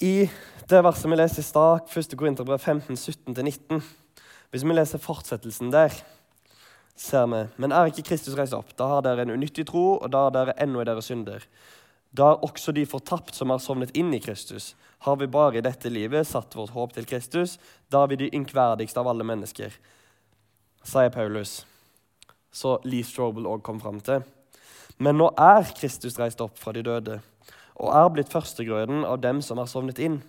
I 0.00 0.28
det 0.68 0.82
verset 0.84 1.08
vi 1.08 1.16
leser 1.16 1.40
i 1.40 1.46
stad, 1.46 1.86
1. 1.88 2.16
Korinterbrev 2.18 2.58
15, 2.58 2.96
17-19 2.96 3.80
Hvis 4.50 4.64
vi 4.64 4.74
leser 4.74 5.00
fortsettelsen 5.00 5.70
der, 5.72 5.94
ser 6.96 7.26
vi 7.30 7.46
Men 7.56 7.72
er 7.72 7.88
ikke 7.88 8.04
Kristus 8.10 8.36
reist 8.36 8.56
opp, 8.56 8.74
da 8.76 8.88
har 8.90 9.04
dere 9.06 9.24
en 9.24 9.32
unyttig 9.36 9.66
tro, 9.68 9.96
og 9.96 10.10
da 10.12 10.26
er 10.26 10.36
dere 10.36 10.56
ennå 10.62 10.82
i 10.82 10.88
deres 10.88 11.08
synder. 11.08 11.44
Da 12.16 12.32
også 12.40 12.72
de 12.72 12.86
fortapt 12.88 13.34
som 13.36 13.50
har 13.52 13.60
sovnet 13.60 13.92
inn 13.98 14.14
i 14.14 14.20
Kristus. 14.22 14.74
Har 15.04 15.18
vi 15.20 15.28
bare 15.28 15.58
i 15.58 15.64
dette 15.64 15.90
livet 15.92 16.28
satt 16.28 16.54
vårt 16.56 16.72
håp 16.72 16.94
til 16.96 17.08
Kristus, 17.08 17.58
da 17.92 18.04
er 18.04 18.12
vi 18.12 18.20
de 18.22 18.30
ynkverdigste 18.38 19.02
av 19.02 19.10
alle 19.10 19.26
mennesker, 19.26 19.74
sier 20.86 21.12
Paulus. 21.12 21.58
Så 22.52 22.78
Lee 22.88 23.04
Strobel 23.04 23.48
òg 23.50 23.60
kom 23.66 23.82
fram 23.82 24.00
til. 24.00 24.24
Men 24.96 25.18
nå 25.20 25.28
er 25.36 25.66
Kristus 25.76 26.16
reist 26.16 26.40
opp 26.40 26.56
fra 26.56 26.72
de 26.72 26.84
døde 26.86 27.20
og 27.76 27.92
er 27.92 28.06
blitt 28.12 28.32
førstegrøden 28.32 29.04
av 29.04 29.20
dem 29.20 29.42
som 29.44 29.60
har 29.60 29.68
sovnet 29.68 29.98
inn. 30.00 30.22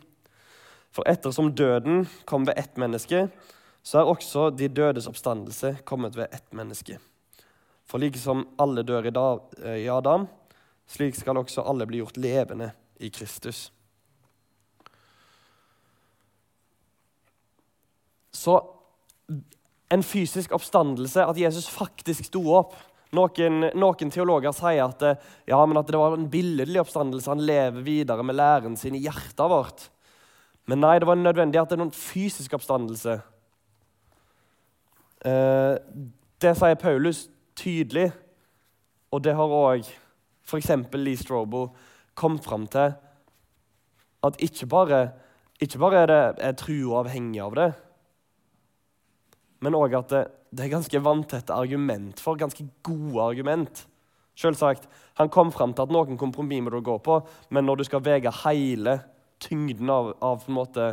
For 0.92 1.08
ettersom 1.08 1.54
døden 1.56 2.04
kom 2.28 2.48
ved 2.48 2.60
ett 2.60 2.76
menneske, 2.80 3.28
så 3.84 4.02
er 4.02 4.10
også 4.12 4.50
de 4.52 4.68
dødes 4.68 5.08
oppstandelse 5.08 5.78
kommet 5.88 6.18
ved 6.18 6.34
ett 6.36 6.52
menneske. 6.52 6.98
For 7.88 8.04
like 8.04 8.20
som 8.20 8.44
alle 8.60 8.84
dør 8.84 9.08
i 9.08 9.88
Adam, 9.88 10.28
slik 10.88 11.18
skal 11.20 11.40
også 11.40 11.66
alle 11.68 11.88
bli 11.88 12.02
gjort 12.02 12.18
levende 12.18 12.72
i 13.04 13.10
Kristus. 13.14 13.68
Så 18.32 18.58
en 19.90 20.04
fysisk 20.04 20.52
oppstandelse, 20.56 21.24
at 21.26 21.40
Jesus 21.40 21.68
faktisk 21.72 22.28
sto 22.28 22.44
opp 22.56 22.76
noen, 23.16 23.70
noen, 23.80 24.12
teologer 24.12 24.52
sier 24.56 24.84
at, 24.84 25.04
ja, 25.48 25.60
at, 25.64 25.88
det 25.92 26.00
var 26.00 26.18
en 26.18 26.28
billedlig 26.32 26.82
oppstandelse. 26.84 27.32
Han 27.32 27.46
lever 27.48 27.86
videre 27.86 28.24
med 28.24 28.36
læren 28.36 28.76
sin 28.80 28.98
i 28.98 29.04
hjertet 29.06 29.48
vårt. 29.48 29.88
Men 30.68 30.84
nei, 30.84 30.98
det 31.00 31.08
var 31.08 31.16
nødvendig 31.20 31.62
at 31.62 31.72
det 31.72 31.78
er 31.78 31.84
noen 31.86 31.96
fysisk 31.96 32.58
oppstandelse. 32.58 33.16
Eh, 35.26 35.76
det 36.44 36.54
sier 36.60 36.80
Paulus 36.80 37.26
tydelig, 37.58 38.10
og 39.10 39.24
det 39.24 39.34
har 39.40 39.56
òg 39.56 39.88
f.eks. 40.48 40.72
Lee 40.96 41.20
Strobel 41.20 41.70
kom 42.18 42.40
fram 42.40 42.68
til. 42.72 42.96
At 44.26 44.40
ikke 44.44 44.70
bare, 44.72 45.02
ikke 45.62 45.82
bare 45.82 46.02
er, 46.04 46.08
det, 46.12 46.24
er 46.40 46.58
trua 46.58 47.04
avhengig 47.04 47.44
av 47.44 47.58
det, 47.58 47.68
men 49.66 49.78
òg 49.78 49.94
at 49.98 50.10
det, 50.14 50.24
det, 50.52 50.66
er 50.66 50.74
ganske 50.76 51.02
vanntette 51.02 51.54
argument 51.54 52.20
for, 52.22 52.38
ganske 52.38 52.66
gode 52.86 53.22
argument. 53.22 53.86
Selvsagt, 54.38 54.88
Han 55.18 55.32
kom 55.34 55.50
fram 55.52 55.74
til 55.74 55.88
at 55.88 55.94
noen 55.94 56.18
kompromiss 56.18 56.62
må 56.62 56.70
du 56.74 56.82
gå 56.86 56.98
på, 57.02 57.22
men 57.50 57.66
når 57.66 57.80
du 57.80 57.88
skal 57.88 58.04
veie 58.06 58.34
hele 58.44 59.00
tyngden 59.42 59.90
av, 59.90 60.12
av 60.22 60.46
måte, 60.54 60.92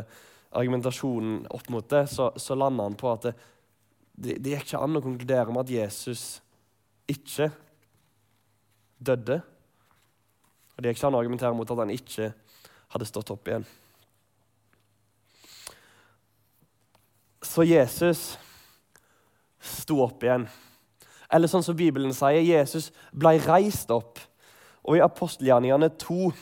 argumentasjonen 0.55 1.43
opp 1.53 1.69
mot 1.69 1.85
det, 1.91 2.05
så, 2.09 2.31
så 2.37 2.55
lander 2.57 2.89
han 2.89 2.97
på 2.97 3.11
at 3.11 3.27
det, 3.27 3.33
det, 4.15 4.37
det 4.41 4.55
gikk 4.55 4.69
ikke 4.69 4.81
an 4.81 4.97
å 4.97 5.03
konkludere 5.03 5.53
med 5.53 5.65
at 5.65 5.73
Jesus 5.75 6.23
ikke 7.11 7.51
døde. 8.99 9.39
Og 10.75 10.83
det 10.83 10.91
gikk 10.91 10.99
ikke 10.99 11.09
an 11.09 11.17
å 11.17 11.21
argumentere 11.23 11.55
mot 11.55 11.71
at 11.71 11.81
han 11.81 11.93
ikke 11.93 12.31
hadde 12.93 13.07
stått 13.07 13.31
opp 13.33 13.47
igjen. 13.49 13.65
Så 17.45 17.63
Jesus 17.67 18.23
sto 19.61 20.01
opp 20.03 20.23
igjen. 20.25 20.47
Eller 21.31 21.49
sånn 21.49 21.63
som 21.65 21.77
Bibelen 21.77 22.13
sier, 22.15 22.43
Jesus 22.43 22.91
ble 23.15 23.37
reist 23.45 23.91
opp. 23.93 24.19
Og 24.85 24.99
i 24.99 25.03
apostelgjerningene 25.03 25.89
2, 26.01 26.33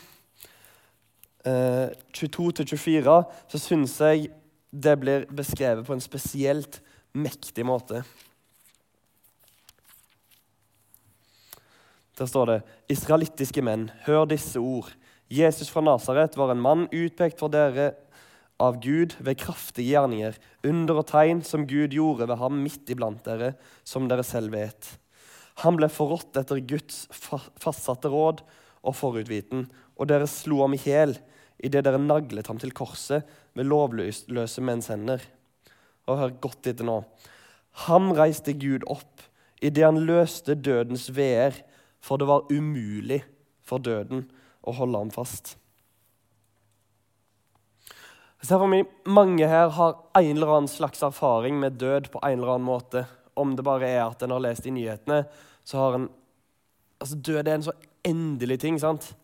eh, 1.45 1.93
22-24, 2.11 3.17
så 3.47 3.61
syns 3.61 3.99
jeg 4.01 4.31
det 4.73 4.95
blir 4.99 5.25
beskrevet 5.29 5.85
på 5.85 5.93
en 5.93 6.03
spesielt 6.03 6.81
mektig 7.13 7.65
måte. 7.65 8.03
Der 12.19 12.29
står 12.29 12.49
det 12.49 12.59
Israelittiske 12.93 13.63
menn, 13.65 13.87
hør 14.05 14.27
disse 14.29 14.61
ord. 14.61 14.91
Jesus 15.33 15.71
fra 15.73 15.81
Nasaret 15.81 16.35
var 16.37 16.53
en 16.53 16.61
mann 16.61 16.87
utpekt 16.93 17.39
for 17.41 17.53
dere 17.53 17.93
av 18.61 18.77
Gud 18.83 19.15
ved 19.19 19.39
kraftige 19.41 19.95
gjerninger, 19.95 20.35
under 20.63 21.01
og 21.01 21.07
tegn 21.09 21.41
som 21.45 21.65
Gud 21.67 21.95
gjorde 21.95 22.27
ved 22.29 22.37
ham 22.39 22.59
midt 22.61 22.91
iblant 22.93 23.23
dere, 23.25 23.55
som 23.83 24.05
dere 24.07 24.25
selv 24.27 24.53
vet. 24.53 24.91
Han 25.65 25.77
ble 25.77 25.89
forrådt 25.91 26.37
etter 26.39 26.61
Guds 26.65 27.05
fastsatte 27.11 28.09
råd 28.13 28.43
og 28.83 28.97
forutviten, 28.97 29.67
og 29.97 30.09
dere 30.09 30.29
slo 30.29 30.61
ham 30.63 30.77
i 30.77 30.81
hjel 30.81 31.17
idet 31.63 31.85
dere 31.85 32.01
naglet 32.01 32.49
ham 32.49 32.59
til 32.61 32.73
korset 32.75 33.27
med 33.57 33.69
lovløse 33.69 34.63
menns 34.65 34.89
hender. 34.91 35.21
Og 36.09 36.19
hør 36.19 36.39
godt 36.43 36.69
etter 36.69 36.87
nå. 36.87 37.01
Ham 37.87 38.11
reiste 38.17 38.53
Gud 38.57 38.85
opp 38.91 39.23
idet 39.63 39.85
han 39.85 40.01
løste 40.03 40.57
dødens 40.59 41.07
veer, 41.15 41.55
for 42.03 42.19
det 42.19 42.27
var 42.27 42.49
umulig 42.51 43.21
for 43.63 43.83
døden 43.83 44.25
å 44.63 44.73
holde 44.75 44.99
ham 45.05 45.11
fast. 45.13 45.55
Ser 48.43 48.59
for 48.59 48.67
meg 48.67 48.89
Mange 49.07 49.47
her 49.47 49.69
har 49.71 49.95
en 50.19 50.33
eller 50.33 50.51
annen 50.51 50.71
slags 50.71 51.03
erfaring 51.05 51.55
med 51.61 51.79
død 51.79 52.09
på 52.11 52.19
en 52.19 52.35
eller 52.41 52.57
annen 52.57 52.67
måte. 52.67 53.05
Om 53.39 53.55
det 53.55 53.63
bare 53.65 53.87
er 53.87 54.03
at 54.03 54.23
en 54.23 54.35
har 54.35 54.43
lest 54.43 54.67
i 54.67 54.73
nyhetene, 54.75 55.23
så 55.63 55.79
har 55.79 55.97
en 55.99 56.11
Altså, 57.03 57.17
Død 57.19 57.47
er 57.47 57.55
en 57.57 57.63
så 57.65 57.71
endelig 58.07 58.59
ting. 58.61 58.79
sant? 58.79 59.15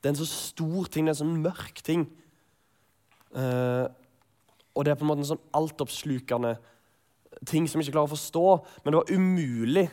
Det 0.00 0.08
er 0.08 0.14
en 0.14 0.16
så 0.16 0.26
stor 0.26 0.86
ting, 0.88 1.04
det 1.04 1.10
er 1.10 1.16
en 1.16 1.26
sånn 1.26 1.42
mørk 1.42 1.82
ting. 1.84 2.06
Uh, 3.36 3.84
og 4.72 4.86
det 4.86 4.92
er 4.92 4.96
på 4.96 5.04
en 5.04 5.10
måte 5.10 5.26
en 5.26 5.32
sånn 5.34 5.42
altoppslukende 5.52 6.54
ting 7.44 7.68
som 7.68 7.82
vi 7.82 7.84
ikke 7.84 7.98
klarer 7.98 8.08
å 8.08 8.14
forstå. 8.14 8.44
Men 8.80 8.94
det 8.94 9.00
var 9.02 9.12
umulig 9.12 9.84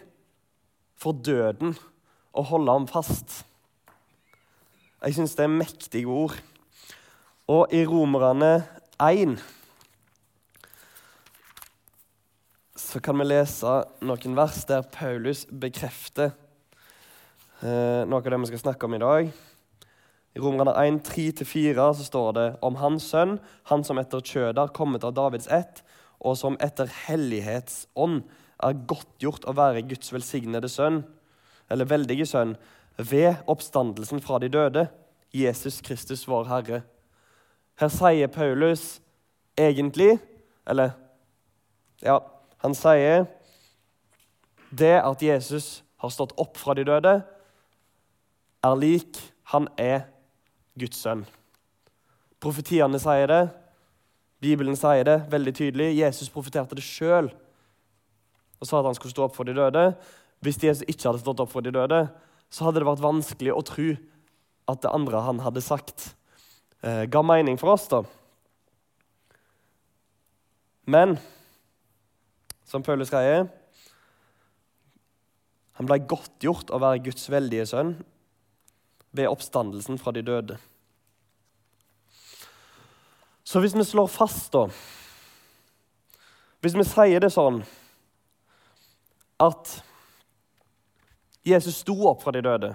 for 0.96 1.12
døden 1.12 1.76
å 2.36 2.44
holde 2.52 2.74
ham 2.76 2.88
fast. 2.90 3.44
Jeg 5.06 5.16
syns 5.18 5.36
det 5.38 5.46
er 5.46 5.54
mektige 5.54 6.12
ord. 6.12 6.36
Og 7.52 7.74
i 7.76 7.84
Romerne 7.86 8.66
1 9.00 9.38
så 12.80 13.02
kan 13.04 13.18
vi 13.20 13.28
lese 13.28 13.74
noen 14.08 14.38
vers 14.38 14.64
der 14.70 14.86
Paulus 14.92 15.44
bekrefter 15.52 16.32
eh, 17.62 18.02
noe 18.08 18.22
av 18.22 18.30
det 18.32 18.40
vi 18.42 18.50
skal 18.50 18.64
snakke 18.64 18.88
om 18.88 18.96
i 18.98 19.02
dag. 19.04 19.30
I 20.36 20.42
Romerne 20.44 20.74
1, 20.82 21.04
3-4 21.08 21.86
så 22.00 22.08
står 22.08 22.32
det 22.36 22.48
om 22.66 22.80
hans 22.82 23.06
sønn, 23.14 23.38
han 23.70 23.86
som 23.88 24.02
etter 24.02 24.26
kjødet 24.26 24.64
har 24.64 24.74
kommet 24.76 25.06
av 25.08 25.14
Davids 25.16 25.48
ett, 25.54 25.84
og 26.20 26.36
som 26.40 26.58
etter 26.64 26.90
hellighetsånd 27.06 28.24
er 28.66 28.82
godtgjort 28.90 29.46
å 29.48 29.56
være 29.56 29.86
Guds 29.88 30.12
velsignede 30.16 30.72
sønn, 30.72 31.04
eller 31.70 31.90
veldige 31.90 32.26
sønn, 32.26 32.56
ved 32.98 33.36
oppstandelsen 33.48 34.22
fra 34.24 34.40
de 34.40 34.50
døde, 34.50 34.88
Jesus 35.34 35.82
Kristus 35.82 36.28
vår 36.28 36.48
Herre. 36.48 36.82
Her 37.80 37.92
sier 37.92 38.28
Paulus 38.32 39.02
egentlig 39.58 40.20
Eller 40.68 40.96
ja, 42.02 42.20
han 42.58 42.74
sier 42.76 43.28
det 44.74 44.96
at 44.98 45.22
Jesus 45.22 45.84
har 46.02 46.10
stått 46.10 46.34
opp 46.42 46.58
fra 46.58 46.74
de 46.74 46.84
døde, 46.88 47.14
er 48.66 48.80
lik 48.82 49.20
han 49.54 49.68
er 49.78 50.08
Guds 50.74 50.98
sønn. 51.04 51.22
Profetiene 52.42 53.00
sier 53.00 53.30
det, 53.30 53.44
Bibelen 54.42 54.76
sier 54.78 55.06
det 55.08 55.20
veldig 55.32 55.54
tydelig. 55.56 55.94
Jesus 56.00 56.30
profeterte 56.34 56.76
det 56.78 56.84
sjøl 56.86 57.30
og 58.60 58.68
sa 58.68 58.80
at 58.80 58.90
han 58.90 58.98
skulle 58.98 59.14
stå 59.14 59.28
opp 59.28 59.36
for 59.38 59.48
de 59.48 59.56
døde. 59.56 59.86
Hvis 60.46 60.62
Jesus 60.62 60.86
ikke 60.86 61.10
hadde 61.10 61.24
stått 61.24 61.42
opp 61.42 61.52
for 61.52 61.66
de 61.66 61.74
døde, 61.74 62.06
så 62.54 62.68
hadde 62.68 62.84
det 62.84 62.88
vært 62.88 63.04
vanskelig 63.04 63.54
å 63.56 63.64
tro 63.66 63.88
at 64.70 64.82
det 64.84 64.94
andre 64.94 65.24
han 65.26 65.42
hadde 65.42 65.64
sagt, 65.66 66.14
eh, 66.86 67.06
ga 67.10 67.22
mening 67.26 67.58
for 67.58 67.74
oss. 67.74 67.88
da. 67.88 68.04
Men 70.86 71.18
som 72.66 72.84
Paulus 72.84 73.10
sier 73.10 73.50
Han 75.76 75.90
ble 75.90 75.98
godtgjort 76.08 76.70
å 76.72 76.80
være 76.80 77.02
Guds 77.04 77.26
veldige 77.28 77.66
sønn 77.68 77.98
ved 79.12 79.28
oppstandelsen 79.28 79.98
fra 80.00 80.14
de 80.16 80.22
døde. 80.24 80.56
Så 83.44 83.60
hvis 83.60 83.76
vi 83.76 83.84
slår 83.84 84.08
fast, 84.08 84.54
da 84.54 84.70
Hvis 86.62 86.78
vi 86.78 86.86
sier 86.88 87.20
det 87.20 87.34
sånn 87.34 87.60
at 89.44 89.84
Jesus 91.46 91.84
sto 91.84 91.96
opp 92.10 92.24
fra 92.26 92.34
de 92.36 92.42
døde 92.46 92.74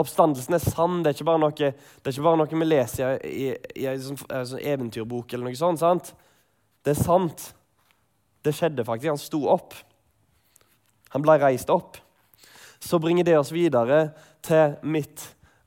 Oppstandelsen 0.00 0.54
er 0.56 0.62
sann. 0.62 1.00
Det 1.02 1.10
er 1.10 1.16
ikke 1.18 1.26
bare 1.28 1.40
noe, 1.42 1.52
ikke 1.52 2.22
bare 2.24 2.38
noe 2.40 2.60
vi 2.62 2.68
leser 2.68 3.18
i, 3.26 3.50
i, 3.50 3.82
i 3.82 3.88
en 3.90 3.98
sånn, 4.00 4.20
sånn 4.48 4.62
eventyrbok. 4.62 5.34
eller 5.34 5.50
noe 5.50 5.58
sånt, 5.58 5.82
sant? 5.82 6.12
Det 6.86 6.94
er 6.94 7.02
sant. 7.02 7.50
Det 8.40 8.54
skjedde 8.56 8.86
faktisk. 8.86 9.10
Han 9.12 9.20
sto 9.20 9.42
opp. 9.52 9.74
Han 11.12 11.26
ble 11.26 11.36
reist 11.42 11.68
opp. 11.74 11.98
Så 12.80 13.00
bringer 13.02 13.26
det 13.28 13.36
oss 13.36 13.52
videre 13.52 14.14
til 14.46 14.78
mitt 14.88 15.26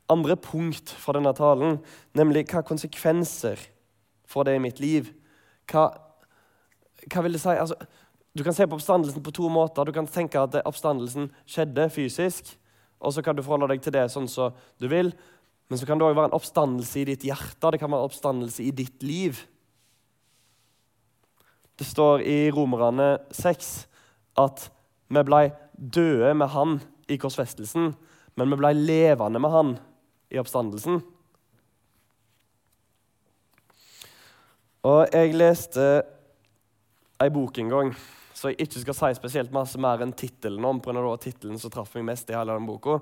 andre 0.09 0.37
punkt 0.39 0.95
fra 0.99 1.13
denne 1.17 1.33
talen, 1.37 1.77
nemlig 2.17 2.47
hva 2.51 2.63
konsekvenser 2.65 3.61
får 4.29 4.47
det 4.47 4.55
i 4.57 4.63
mitt 4.63 4.81
liv? 4.81 5.11
Hva, 5.69 5.87
hva 7.05 7.23
vil 7.25 7.37
det 7.37 7.43
si? 7.43 7.53
Altså, 7.53 7.77
du 8.33 8.43
kan 8.43 8.53
se 8.53 8.65
på 8.67 8.75
oppstandelsen 8.75 9.23
på 9.23 9.31
to 9.31 9.49
måter. 9.49 9.85
Du 9.85 9.93
kan 9.93 10.07
tenke 10.09 10.41
at 10.41 10.55
oppstandelsen 10.65 11.29
skjedde 11.45 11.85
fysisk, 11.93 12.55
og 12.97 13.13
så 13.13 13.21
kan 13.21 13.37
du 13.37 13.43
forholde 13.45 13.69
deg 13.69 13.83
til 13.83 13.93
det 13.93 14.07
sånn 14.09 14.29
som 14.31 14.55
du 14.81 14.87
vil. 14.89 15.11
Men 15.69 15.79
så 15.79 15.85
kan 15.85 15.99
det 15.99 16.07
òg 16.07 16.15
være 16.17 16.31
en 16.31 16.37
oppstandelse 16.37 17.01
i 17.01 17.07
ditt 17.11 17.25
hjerte, 17.27 17.71
det 17.71 17.79
kan 17.81 17.91
være 17.91 18.01
en 18.01 18.09
oppstandelse 18.09 18.63
i 18.65 18.71
ditt 18.73 19.05
liv. 19.05 19.37
Det 21.77 21.85
står 21.85 22.23
i 22.25 22.37
Romerne 22.53 23.15
6 23.33 23.69
at 24.41 24.67
vi 25.13 25.23
ble 25.25 25.43
døde 25.73 26.33
med 26.37 26.49
Han 26.53 26.79
i 27.09 27.19
korsfestelsen, 27.21 27.91
men 28.33 28.49
vi 28.49 28.59
ble 28.59 28.73
levende 28.77 29.41
med 29.41 29.53
Han 29.53 29.75
i 30.33 30.41
oppstandelsen. 30.41 31.03
Og 34.89 35.13
jeg 35.13 35.37
leste 35.37 35.87
ei 37.21 37.29
bok 37.31 37.61
en 37.61 37.71
gang 37.71 37.93
så 38.43 38.51
jeg 38.51 38.65
ikke 38.65 38.81
skal 38.81 38.95
si 38.97 39.09
spesielt 39.15 39.53
masse 39.55 39.79
mer 39.79 40.01
enn 40.03 40.11
tittelen 40.11 40.65
om, 40.67 40.81
Pga. 40.83 41.15
tittelen 41.15 41.59
som 41.59 41.71
traff 41.71 41.93
meg 41.95 42.09
mest 42.09 42.27
i 42.27 42.35
hele 42.35 42.51
den 42.51 42.65
boka. 42.67 42.99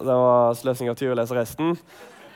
Det 0.00 0.16
var 0.18 0.54
'Sløsing 0.54 0.90
av 0.90 0.96
tyve 0.96 1.14
leser 1.14 1.36
resten'. 1.36 1.78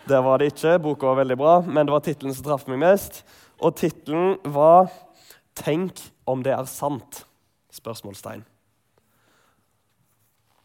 Det 0.07 0.22
var 0.22 0.38
det 0.38 0.53
ikke. 0.53 0.79
Boka 0.79 1.07
var 1.07 1.24
veldig 1.24 1.37
bra, 1.37 1.61
men 1.61 1.87
det 1.87 1.92
var 1.92 2.00
tittelen 2.00 2.35
som 2.35 2.44
traff 2.44 2.68
meg 2.68 2.79
mest. 2.79 3.24
Og 3.61 3.74
tittelen 3.74 4.38
var 4.44 4.88
'Tenk 5.57 6.00
om 6.26 6.42
det 6.42 6.53
er 6.53 6.64
sant?' 6.64 7.24
spørsmålstegn. 7.72 8.44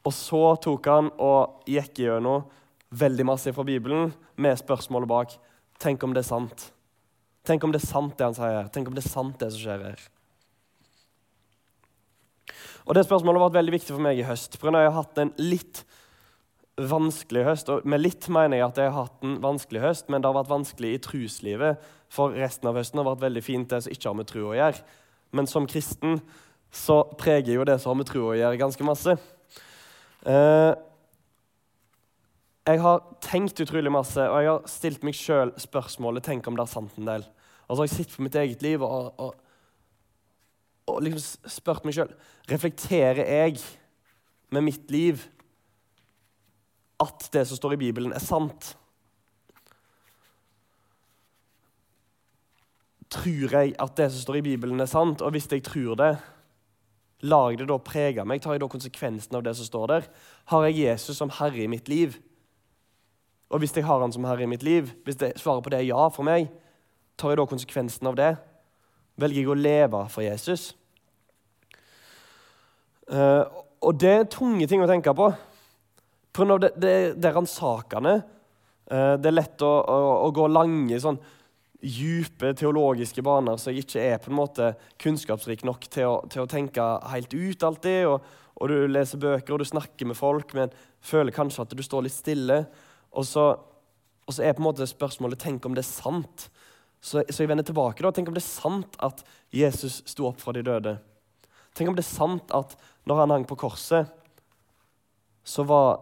Og 0.05 0.13
så 0.13 0.61
tok 0.61 0.85
han 0.85 1.09
og 1.17 1.63
gikk 1.65 1.93
gjennom 2.05 2.45
veldig 2.91 3.25
masse 3.25 3.51
fra 3.51 3.63
Bibelen 3.63 4.13
med 4.37 4.57
spørsmålet 4.57 5.07
bak. 5.07 5.37
Tenk 5.79 6.03
om 6.03 6.13
det 6.13 6.19
er 6.19 6.29
sant? 6.29 6.71
Tenk 7.43 7.63
om 7.63 7.71
det 7.71 7.81
er 7.81 7.87
sant, 7.87 8.17
det 8.17 8.25
han 8.25 8.33
sier. 8.33 8.69
Tenk 8.69 8.87
om 8.87 8.93
det 8.93 9.05
er 9.05 9.09
sant, 9.09 9.39
det 9.39 9.51
som 9.51 9.59
skjer 9.59 9.83
her. 9.83 10.14
Og 12.85 12.93
Det 12.93 13.05
spørsmålet 13.07 13.41
har 13.41 13.49
vært 13.49 13.59
veldig 13.59 13.75
viktig 13.79 13.93
for 13.95 14.05
meg 14.05 14.19
i 14.19 14.25
høst. 14.27 14.57
For 14.61 14.69
jeg 14.69 14.89
har 14.89 14.97
hatt 14.99 15.21
en 15.21 15.33
litt 15.41 15.83
vanskelig 16.77 17.45
høst. 17.47 17.69
Og 17.73 17.85
med 17.87 18.03
litt 18.03 18.27
mener 18.29 18.59
jeg 18.59 18.67
at 18.67 18.81
jeg 18.81 18.91
har 18.91 19.07
hatt 19.07 19.25
en 19.25 19.37
vanskelig 19.41 19.81
høst, 19.81 20.09
men 20.09 20.21
det 20.21 20.29
har 20.29 20.37
vært 20.37 20.51
vanskelig 20.51 20.91
i 20.93 21.01
truslivet. 21.01 21.85
For 22.13 22.35
resten 22.35 22.69
av 22.69 22.77
høsten 22.77 23.01
har 23.01 23.07
vært 23.09 23.23
veldig 23.25 23.43
fint, 23.45 23.69
det 23.71 23.85
som 23.85 23.95
ikke 23.95 24.11
har 24.11 24.19
med 24.19 24.29
tro 24.29 24.49
å 24.51 24.57
gjøre. 24.57 24.83
Men 25.35 25.49
som 25.49 25.69
kristen 25.69 26.19
så 26.75 27.01
preger 27.17 27.55
jo 27.55 27.65
det 27.67 27.79
som 27.81 27.93
har 27.93 28.01
med 28.01 28.09
tro 28.09 28.27
å 28.29 28.35
gjøre, 28.35 28.59
ganske 28.59 28.85
masse. 28.87 29.15
Eh, 30.25 30.73
jeg 32.65 32.81
har 32.81 33.01
tenkt 33.21 33.61
utrolig 33.61 33.93
masse, 33.93 34.21
og 34.21 34.37
jeg 34.41 34.51
har 34.51 34.69
stilt 34.69 35.03
meg 35.05 35.17
sjøl 35.17 35.51
spørsmålet 35.61 36.25
Tenk 36.25 36.47
om 36.49 36.55
det 36.57 36.65
er 36.65 36.71
sant 36.71 36.95
en 36.97 37.09
del. 37.09 37.25
Altså, 37.69 37.85
Jeg 37.85 37.93
sitter 37.93 38.17
på 38.17 38.25
mitt 38.25 38.37
eget 38.41 38.61
liv 38.65 38.83
og, 38.83 39.13
og 39.17 39.35
og 40.85 41.01
liksom 41.01 41.49
spurt 41.49 41.85
meg 41.85 41.95
sjøl 41.97 42.11
reflekterer 42.49 43.25
jeg 43.25 43.57
med 44.53 44.67
mitt 44.67 44.91
liv 44.93 45.23
at 47.01 47.27
det 47.33 47.43
som 47.47 47.57
står 47.57 47.75
i 47.75 47.81
Bibelen, 47.81 48.13
er 48.15 48.23
sant. 48.23 48.75
Tror 53.11 53.51
jeg 53.51 53.73
at 53.79 53.97
det 53.97 54.07
som 54.11 54.21
står 54.21 54.39
i 54.39 54.45
Bibelen, 54.45 54.79
er 54.79 54.89
sant? 54.89 55.21
Og 55.21 55.35
hvis 55.35 55.49
jeg 55.51 55.63
tror 55.65 55.99
det, 55.99 56.13
lar 57.25 57.49
jeg 57.49 57.59
det 57.59 57.67
da 57.69 57.77
prege 57.83 58.25
meg? 58.27 58.41
Tar 58.41 58.55
jeg 58.55 58.63
da 58.63 58.71
konsekvensen 58.71 59.35
av 59.35 59.43
det 59.43 59.55
som 59.57 59.67
står 59.67 59.91
der? 59.91 60.07
Har 60.51 60.65
jeg 60.67 60.79
Jesus 60.85 61.17
som 61.17 61.33
herre 61.33 61.65
i 61.65 61.67
mitt 61.71 61.89
liv? 61.91 62.15
Og 63.49 63.59
hvis 63.59 63.75
jeg 63.75 63.85
har 63.85 64.01
han 64.01 64.13
som 64.13 64.25
herre 64.25 64.43
i 64.43 64.49
mitt 64.49 64.63
liv, 64.63 64.89
hvis 65.03 65.19
det, 65.19 65.35
svaret 65.39 65.63
på 65.63 65.73
det 65.73 65.79
er 65.81 65.89
ja 65.91 66.07
for 66.09 66.23
meg, 66.27 66.47
tar 67.17 67.33
jeg 67.33 67.39
da 67.39 67.47
konsekvensen 67.49 68.07
av 68.07 68.17
det? 68.19 68.35
Velger 69.21 69.41
jeg 69.41 69.51
å 69.51 69.57
leve 69.57 70.01
for 70.11 70.25
Jesus? 70.25 70.73
Uh, 73.05 73.45
og 73.85 73.99
det 74.01 74.11
er 74.11 74.31
tunge 74.31 74.67
ting 74.67 74.81
å 74.83 74.89
tenke 74.89 75.13
på. 75.15 75.29
For 76.35 76.57
det, 76.59 76.73
det, 76.75 76.95
det 77.15 77.29
er 77.29 77.37
ransakende. 77.37 78.17
Uh, 78.91 79.15
det 79.21 79.31
er 79.31 79.37
lett 79.37 79.63
å, 79.65 79.71
å, 79.81 79.99
å 80.25 80.33
gå 80.35 80.49
lange, 80.51 80.99
sånn 81.01 81.21
dype 81.85 82.53
teologiske 82.57 83.21
baner 83.25 83.59
så 83.61 83.71
jeg 83.71 83.85
ikke 83.85 84.01
er 84.01 84.21
på 84.21 84.31
en 84.31 84.39
måte 84.39 84.71
kunnskapsrik 85.01 85.65
nok 85.67 85.85
til 85.91 86.09
å, 86.09 86.15
til 86.31 86.41
å 86.41 86.49
tenke 86.49 86.83
helt 87.11 87.33
ut 87.33 87.65
alltid. 87.67 88.07
Og, 88.09 88.25
og, 88.55 88.71
du 88.71 88.87
leser 88.89 89.21
bøker 89.21 89.55
og 89.55 89.61
du 89.61 89.69
snakker 89.69 90.09
med 90.09 90.17
folk, 90.17 90.55
men 90.57 90.73
føler 91.03 91.35
kanskje 91.35 91.65
at 91.65 91.75
du 91.75 91.83
står 91.85 92.07
litt 92.07 92.15
stille. 92.15 92.63
Og 93.15 93.27
så, 93.27 93.51
og 94.25 94.35
så 94.35 94.43
er 94.43 94.55
på 94.55 94.63
en 94.63 94.69
måte 94.69 94.89
spørsmålet 94.89 95.43
tenk 95.45 95.67
om 95.67 95.75
det 95.75 95.85
er 95.85 95.91
sant. 95.91 96.49
Så, 97.05 97.21
så, 97.29 97.43
jeg 97.43 97.51
vender 97.51 97.65
tilbake. 97.65 98.01
da, 98.01 98.09
Tenk 98.09 98.31
om 98.31 98.33
det 98.33 98.41
er 98.41 98.47
sant 98.47 98.95
at 99.05 99.21
Jesus 99.53 99.99
sto 100.09 100.25
opp 100.25 100.39
fra 100.41 100.55
de 100.55 100.63
døde. 100.65 100.95
Tenk 101.77 101.91
om 101.91 101.97
det 101.97 102.01
er 102.01 102.09
sant 102.09 102.53
at 102.55 102.73
når 103.05 103.19
han 103.21 103.33
hang 103.35 103.45
på 103.45 103.57
korset, 103.61 104.09
så 105.45 105.65
var, 105.69 105.99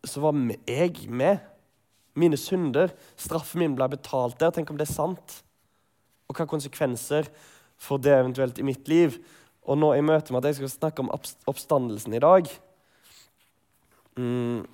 så 0.00 0.22
var 0.24 0.38
jeg 0.64 1.10
med. 1.12 1.44
Mine 2.16 2.38
synder, 2.40 2.94
straffen 3.20 3.60
min 3.60 3.74
ble 3.76 3.90
betalt 3.92 4.38
der. 4.40 4.54
Tenk 4.56 4.72
om 4.72 4.78
det 4.80 4.86
er 4.86 4.94
sant? 4.94 5.42
Og 6.24 6.38
hva 6.38 6.48
konsekvenser 6.48 7.28
får 7.76 8.00
det 8.06 8.14
eventuelt 8.16 8.62
i 8.62 8.64
mitt 8.64 8.88
liv? 8.88 9.20
Og 9.68 9.76
nå 9.76 9.92
i 9.92 10.00
møte 10.00 10.32
med 10.32 10.40
at 10.40 10.54
jeg 10.54 10.62
skal 10.62 10.72
snakke 10.72 11.04
om 11.04 11.12
oppstandelsen 11.12 12.16
i 12.16 12.22
dag, 12.22 12.48
mm, 14.16 14.64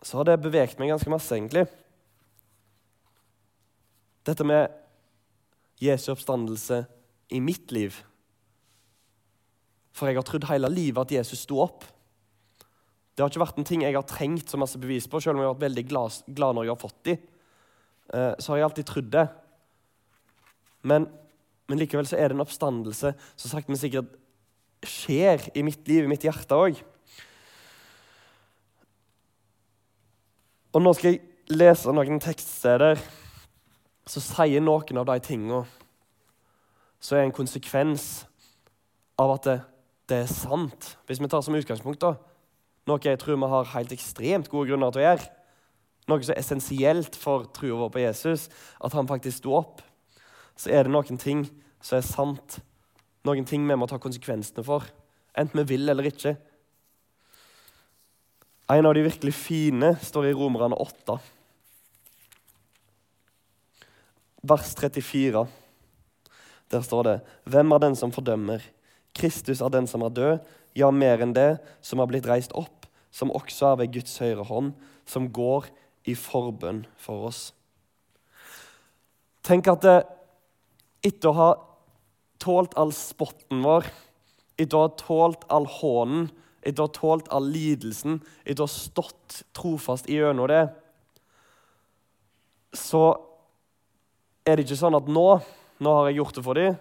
så 0.00 0.18
har 0.22 0.30
det 0.30 0.40
beveget 0.40 0.80
meg 0.80 0.94
ganske 0.94 1.12
masse, 1.12 1.34
egentlig. 1.36 1.66
Dette 4.26 4.46
med 4.46 4.70
Jesu 5.82 6.12
oppstandelse 6.12 6.84
i 7.34 7.40
mitt 7.42 7.72
liv. 7.74 7.96
For 9.92 10.08
jeg 10.08 10.18
har 10.18 10.26
trodd 10.26 10.46
hele 10.48 10.70
livet 10.72 11.02
at 11.02 11.14
Jesus 11.18 11.42
sto 11.44 11.58
opp. 11.64 11.84
Det 13.12 13.20
har 13.20 13.32
ikke 13.32 13.42
vært 13.42 13.58
en 13.60 13.68
ting 13.68 13.82
jeg 13.84 13.96
har 13.96 14.06
trengt 14.08 14.48
så 14.48 14.60
masse 14.60 14.78
bevis 14.80 15.08
på, 15.10 15.20
selv 15.20 15.36
om 15.36 15.42
jeg 15.42 15.50
har 15.50 15.56
vært 15.56 15.66
veldig 15.66 15.84
glad, 15.90 16.20
glad 16.32 16.56
når 16.56 16.66
jeg 16.66 16.72
har 16.72 16.80
fått 16.80 17.00
de. 17.08 17.16
Eh, 18.12 18.32
så 18.38 18.52
har 18.52 18.60
jeg 18.60 18.68
alltid 18.68 18.88
trodd 18.88 19.10
det. 19.12 19.26
Men, 20.88 21.06
men, 21.68 21.80
likevel 21.82 22.08
så 22.08 22.16
er 22.18 22.30
det 22.30 22.38
en 22.38 22.44
oppstandelse 22.44 23.12
som 23.14 23.52
sagt 23.52 23.68
men 23.70 23.78
sikkert 23.78 24.16
skjer 24.82 25.44
i 25.54 25.62
mitt 25.62 25.84
liv, 25.86 26.06
i 26.06 26.10
mitt 26.10 26.24
hjerte 26.26 26.58
òg. 26.58 26.80
Og 30.72 30.80
nå 30.82 30.94
skal 30.96 31.12
jeg 31.12 31.52
lese 31.52 31.92
noen 31.92 32.22
tekststeder 32.22 33.02
som 34.08 34.24
sier 34.24 34.62
noen 34.62 34.98
av 35.00 35.06
de 35.08 35.18
tingene 35.22 35.62
som 37.02 37.18
er 37.18 37.26
en 37.26 37.34
konsekvens 37.34 38.24
av 39.18 39.34
at 39.34 39.46
det, 39.46 39.58
det 40.10 40.18
er 40.22 40.30
sant. 40.30 40.92
Hvis 41.06 41.20
vi 41.22 41.30
tar 41.30 41.42
som 41.42 41.56
utgangspunkt 41.58 42.02
da, 42.02 42.14
noe 42.86 43.02
jeg 43.02 43.18
tror 43.22 43.38
vi 43.38 43.50
har 43.52 43.72
helt 43.74 43.94
ekstremt 43.94 44.50
gode 44.50 44.70
grunner 44.70 44.94
til 44.94 45.02
å 45.02 45.06
gjøre, 45.08 45.30
noe 46.10 46.22
som 46.22 46.34
er 46.34 46.42
essensielt 46.42 47.18
for 47.18 47.46
troa 47.54 47.84
vår 47.84 47.92
på 47.94 48.02
Jesus, 48.02 48.48
at 48.82 48.94
han 48.96 49.10
faktisk 49.10 49.42
sto 49.42 49.54
opp, 49.58 49.82
så 50.58 50.70
er 50.70 50.86
det 50.86 50.94
noen 50.94 51.18
ting 51.18 51.44
som 51.82 51.98
er 51.98 52.06
sant. 52.06 52.58
Noen 53.26 53.46
ting 53.46 53.66
vi 53.66 53.78
må 53.78 53.86
ta 53.90 54.00
konsekvensene 54.02 54.64
for, 54.66 54.86
enten 55.38 55.62
vi 55.62 55.76
vil 55.76 55.90
eller 55.90 56.10
ikke. 56.10 56.34
En 58.72 58.86
av 58.88 58.94
de 58.96 59.04
virkelig 59.04 59.34
fine 59.36 59.94
står 60.02 60.30
i 60.30 60.34
Romerne 60.38 60.78
8, 60.78 61.18
vers 64.42 64.74
34. 64.74 65.46
Der 66.70 66.80
står 66.80 67.02
det 67.02 67.20
Hvem 67.44 67.72
er 67.72 67.78
den 67.78 67.96
som 67.96 68.12
fordømmer? 68.12 68.62
Kristus 69.14 69.60
er 69.60 69.68
den 69.68 69.86
som 69.86 70.02
er 70.02 70.08
død, 70.08 70.38
ja, 70.74 70.90
mer 70.90 71.20
enn 71.20 71.34
det, 71.36 71.58
som 71.84 72.00
har 72.00 72.08
blitt 72.08 72.26
reist 72.26 72.54
opp, 72.56 72.86
som 73.12 73.30
også 73.30 73.72
er 73.72 73.82
ved 73.82 73.92
Guds 73.92 74.16
høyre 74.18 74.44
hånd, 74.48 74.72
som 75.04 75.28
går 75.28 75.68
i 76.08 76.14
forbønn 76.16 76.86
for 76.96 77.28
oss. 77.28 77.50
Tenk 79.44 79.68
at 79.68 79.84
det, 79.84 79.98
etter 81.04 81.28
å 81.28 81.36
ha 81.36 81.50
tålt 82.40 82.72
all 82.80 82.94
spotten 82.96 83.60
vår, 83.66 83.84
etter 84.56 84.78
å 84.78 84.86
ha 84.86 84.92
tålt 84.96 85.44
all 85.52 85.68
hånen, 85.68 86.30
etter 86.62 86.84
å 86.84 86.88
ha 86.88 86.94
tålt 86.96 87.28
all 87.34 87.50
lidelsen, 87.52 88.22
etter 88.46 88.64
å 88.64 88.70
ha 88.70 88.72
stått 88.72 89.42
trofast 89.52 90.08
gjennom 90.08 90.48
det, 90.48 90.62
så 92.72 93.04
er 94.42 94.58
det 94.58 94.66
ikke 94.66 94.80
sånn 94.80 94.98
at 94.98 95.10
nå, 95.10 95.26
nå 95.82 95.94
har 95.98 96.10
jeg 96.10 96.18
gjort 96.18 96.38
det 96.38 96.44
for 96.46 96.58
dem. 96.58 96.78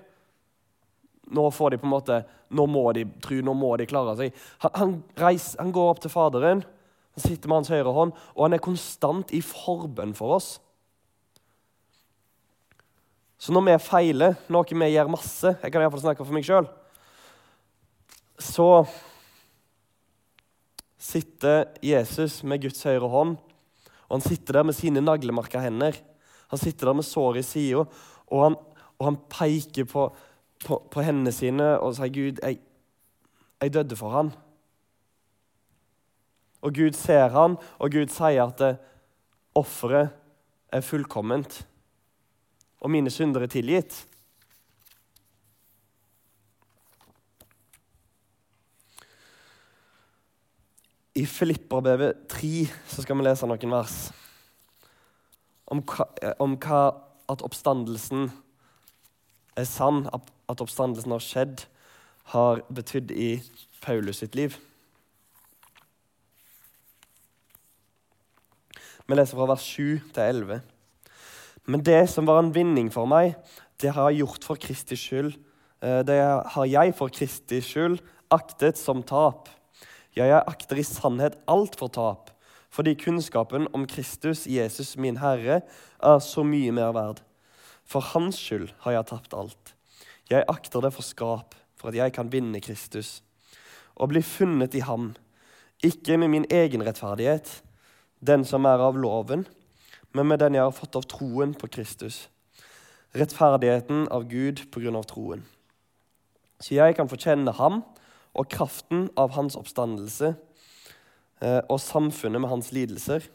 Nå 1.32 1.46
får 1.54 1.72
de 1.72 1.80
på 1.80 1.88
en 1.88 1.94
måte, 1.94 2.18
nå 2.52 2.66
må 2.68 2.84
de 2.98 3.06
tro, 3.24 3.38
nå 3.46 3.54
må 3.56 3.76
de 3.80 3.88
klare 3.88 4.18
seg. 4.20 4.42
Han, 4.66 4.74
han, 4.80 4.96
reiser, 5.22 5.62
han 5.62 5.72
går 5.76 5.94
opp 5.94 6.02
til 6.04 6.12
Faderen, 6.12 6.66
han 7.12 7.24
sitter 7.24 7.52
med 7.52 7.62
hans 7.62 7.72
høyre 7.72 7.94
hånd, 7.96 8.12
og 8.36 8.44
han 8.46 8.58
er 8.58 8.64
konstant 8.64 9.32
i 9.36 9.44
forbønn 9.46 10.16
for 10.18 10.36
oss. 10.40 10.56
Så 13.42 13.54
når 13.56 13.66
vi 13.66 13.78
feiler, 13.82 14.36
noe 14.54 14.68
vi 14.70 14.92
gjør 14.92 15.10
masse 15.10 15.56
Jeg 15.64 15.74
kan 15.74 15.82
iallfall 15.82 16.04
snakke 16.04 16.22
for 16.22 16.36
meg 16.36 16.46
sjøl. 16.46 16.68
Så 18.38 18.68
sitter 21.02 21.72
Jesus 21.82 22.44
med 22.46 22.62
Guds 22.62 22.84
høyre 22.86 23.10
hånd, 23.10 23.40
og 24.06 24.14
han 24.14 24.24
sitter 24.26 24.60
der 24.60 24.68
med 24.68 24.78
sine 24.78 25.02
naglemarka 25.02 25.62
hender. 25.64 25.98
Han 26.52 26.60
sitter 26.60 26.90
der 26.90 26.98
med 27.00 27.08
sår 27.08 27.40
i 27.40 27.42
sida, 27.48 27.86
og, 28.28 28.56
og 29.00 29.06
han 29.08 29.18
peker 29.32 29.88
på, 29.88 30.10
på, 30.66 30.78
på, 30.92 31.02
hendene 31.02 31.32
sine 31.32 31.78
og 31.80 31.96
sier, 31.96 32.12
'Gud, 32.12 32.42
jeg, 32.44 32.60
jeg 33.62 33.74
døde 33.74 33.96
for 33.96 34.12
han. 34.12 34.34
Og 36.62 36.76
Gud 36.76 36.94
ser 36.94 37.32
han, 37.32 37.56
og 37.80 37.92
Gud 37.92 38.12
sier 38.12 38.44
at 38.44 38.84
offeret 39.56 40.12
er 40.72 40.84
fullkomment, 40.84 41.68
og 42.82 42.92
mine 42.92 43.10
synder 43.10 43.42
er 43.42 43.52
tilgitt. 43.52 44.06
I 51.16 51.26
Filipperbrevet 51.26 52.28
3 52.30 52.68
så 52.88 53.04
skal 53.04 53.18
vi 53.18 53.24
lese 53.24 53.48
noen 53.48 53.72
vers 53.72 54.12
om 55.72 55.84
hva, 55.88 56.08
om 56.44 56.58
hva 56.60 56.82
at 57.32 57.44
oppstandelsen 57.46 58.30
er 59.58 59.68
sann, 59.68 60.04
at 60.12 60.64
oppstandelsen 60.64 61.16
har 61.16 61.24
skjedd, 61.24 61.64
har 62.36 62.62
betydd 62.72 63.12
i 63.16 63.32
Paulus 63.84 64.22
sitt 64.22 64.36
liv. 64.36 64.58
Vi 69.08 69.18
leser 69.18 69.36
fra 69.36 69.50
vers 69.50 69.64
7 69.66 70.12
til 70.16 70.24
11. 70.24 70.62
Men 71.68 71.84
det 71.84 72.04
som 72.10 72.28
var 72.30 72.40
en 72.42 72.54
vinning 72.56 72.92
for 72.94 73.10
meg, 73.10 73.34
det 73.82 73.92
har 73.96 74.10
jeg 74.10 74.22
gjort 74.24 74.46
for 74.48 74.62
Kristi 74.62 74.96
skyld. 74.96 75.34
Eh, 75.82 76.02
det 76.08 76.20
har 76.54 76.70
jeg 76.70 76.94
for 76.96 77.12
Kristi 77.12 77.60
skyld 77.66 78.00
aktet 78.32 78.80
som 78.80 79.04
tap. 79.04 79.50
Ja, 80.16 80.28
jeg 80.28 80.44
akter 80.48 80.80
i 80.80 80.86
sannhet 80.86 81.38
alt 81.50 81.78
for 81.80 81.92
tap, 81.92 82.32
fordi 82.72 82.96
kunnskapen 82.96 83.68
om 83.76 83.86
Kristus, 83.88 84.46
Jesus 84.48 84.96
min 84.98 85.18
Herre, 85.20 85.62
er 86.00 86.20
så 86.24 86.44
mye 86.48 86.72
mer 86.72 86.94
verd. 86.96 87.20
For 87.84 88.04
hans 88.14 88.40
skyld 88.40 88.70
har 88.86 88.96
jeg 88.96 89.10
tapt 89.12 89.36
alt. 89.36 89.74
Jeg 90.32 90.48
akter 90.48 90.84
det 90.86 90.94
for 90.96 91.04
skap, 91.04 91.56
for 91.76 91.92
at 91.92 91.98
jeg 92.00 92.14
kan 92.16 92.32
vinne 92.32 92.62
Kristus, 92.64 93.20
og 93.96 94.14
bli 94.14 94.22
funnet 94.24 94.76
i 94.78 94.86
ham, 94.88 95.12
ikke 95.84 96.16
med 96.18 96.32
min 96.32 96.46
egen 96.50 96.86
rettferdighet, 96.86 97.50
den 98.22 98.46
som 98.46 98.66
er 98.70 98.80
av 98.80 98.96
loven, 98.96 99.44
men 100.14 100.28
med 100.28 100.40
den 100.40 100.56
jeg 100.56 100.64
har 100.64 100.76
fått 100.76 100.96
av 100.96 101.08
troen 101.10 101.56
på 101.58 101.68
Kristus. 101.68 102.30
Rettferdigheten 103.18 104.06
av 104.14 104.30
Gud 104.30 104.62
på 104.72 104.84
grunn 104.84 104.96
av 104.96 105.08
troen. 105.10 105.44
Så 106.62 106.78
jeg 106.78 106.96
kan 106.96 107.10
få 107.10 107.18
ham 107.58 107.84
og 108.34 108.48
kraften 108.48 109.10
av 109.18 109.34
hans 109.36 109.58
oppstandelse 109.58 110.36
og 111.42 111.80
samfunnet 111.82 112.42
med 112.42 112.52
hans 112.52 112.70
lidelser, 112.76 113.26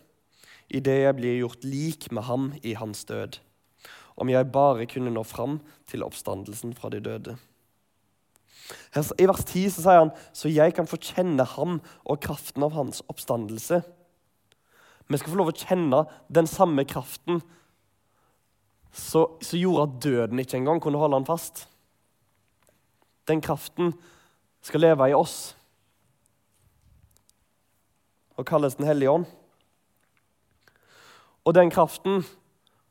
idet 0.70 1.00
jeg 1.02 1.16
blir 1.18 1.40
gjort 1.40 1.64
lik 1.66 2.08
med 2.14 2.26
ham 2.28 2.52
i 2.62 2.76
hans 2.78 3.04
død, 3.08 3.40
om 4.16 4.30
jeg 4.30 4.52
bare 4.54 4.86
kunne 4.90 5.10
nå 5.12 5.24
fram 5.26 5.58
til 5.90 6.06
oppstandelsen 6.06 6.74
fra 6.78 6.90
de 6.94 7.02
døde. 7.02 7.36
I 9.18 9.26
vers 9.28 9.44
10 9.44 9.68
så 9.74 9.82
sier 9.84 10.00
han 10.00 10.14
så 10.34 10.50
jeg 10.50 10.74
kan 10.74 10.88
få 10.88 10.98
kjenne 10.98 11.44
ham 11.54 11.78
og 12.04 12.22
kraften 12.24 12.64
av 12.66 12.74
hans 12.74 13.02
oppstandelse. 13.10 13.82
Vi 15.06 15.20
skal 15.20 15.32
få 15.32 15.38
lov 15.38 15.52
å 15.52 15.58
kjenne 15.58 16.02
den 16.32 16.48
samme 16.50 16.82
kraften 16.88 17.42
som 18.96 19.60
gjorde 19.60 19.84
at 19.84 19.98
døden 20.02 20.40
ikke 20.42 20.56
engang 20.58 20.80
kunne 20.82 20.98
holde 20.98 21.20
han 21.20 21.28
fast. 21.28 21.66
Den 23.28 23.42
kraften 23.44 23.92
skal 24.64 24.82
leve 24.82 25.10
i 25.10 25.14
oss 25.14 25.54
og 28.36 28.46
kalles 28.46 28.74
Den 28.74 28.86
hellige 28.86 29.10
ånd. 29.10 29.26
Og 31.44 31.54
den 31.54 31.70
kraften 31.70 32.24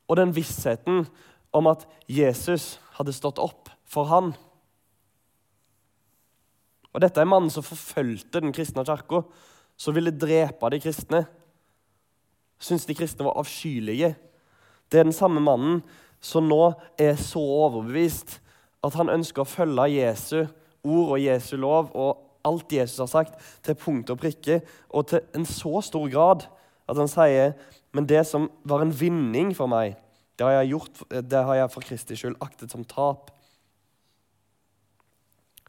og 0.07 0.17
den 0.17 0.35
vissheten 0.35 1.05
om 1.53 1.67
at 1.67 1.87
Jesus 2.07 2.79
hadde 2.97 3.13
stått 3.13 3.39
opp 3.39 3.69
for 3.85 4.07
han. 4.09 4.33
Og 6.95 7.01
Dette 7.03 7.19
er 7.21 7.27
mannen 7.27 7.51
som 7.51 7.65
forfulgte 7.65 8.39
den 8.39 8.53
kristne 8.55 8.85
kirka, 8.87 9.25
som 9.77 9.95
ville 9.95 10.15
drepe 10.15 10.69
de 10.71 10.79
kristne. 10.79 11.25
Syns 12.59 12.85
de 12.87 12.95
kristne 12.95 13.25
var 13.27 13.35
avskyelige. 13.41 14.13
Det 14.87 14.99
er 14.99 15.07
den 15.07 15.15
samme 15.15 15.43
mannen 15.43 15.81
som 16.23 16.47
nå 16.47 16.73
er 16.97 17.17
så 17.19 17.41
overbevist 17.41 18.39
at 18.85 18.95
han 18.95 19.11
ønsker 19.11 19.43
å 19.43 19.49
følge 19.49 19.89
Jesu 19.97 20.45
ord 20.85 21.15
og 21.15 21.19
Jesu 21.19 21.55
lov 21.57 21.91
og 21.97 22.24
alt 22.45 22.71
Jesus 22.71 23.01
har 23.03 23.11
sagt, 23.11 23.39
til 23.65 23.77
punkt 23.79 24.11
og 24.13 24.19
prikke, 24.21 24.61
og 24.89 25.09
til 25.09 25.25
en 25.35 25.45
så 25.49 25.81
stor 25.85 26.07
grad 26.11 26.45
at 26.85 26.99
han 26.99 27.09
sier 27.09 27.55
men 27.95 28.07
det 28.09 28.25
som 28.27 28.49
var 28.67 28.83
en 28.83 28.91
vinning 28.91 29.53
for 29.55 29.71
meg, 29.71 29.95
det 30.35 30.43
har 30.43 30.57
jeg, 30.57 30.73
gjort, 30.73 31.03
det 31.31 31.43
har 31.47 31.55
jeg 31.61 31.71
for 31.71 31.87
Kristi 31.87 32.17
skyld 32.19 32.35
aktet 32.43 32.73
som 32.75 32.83
tap. 32.83 33.29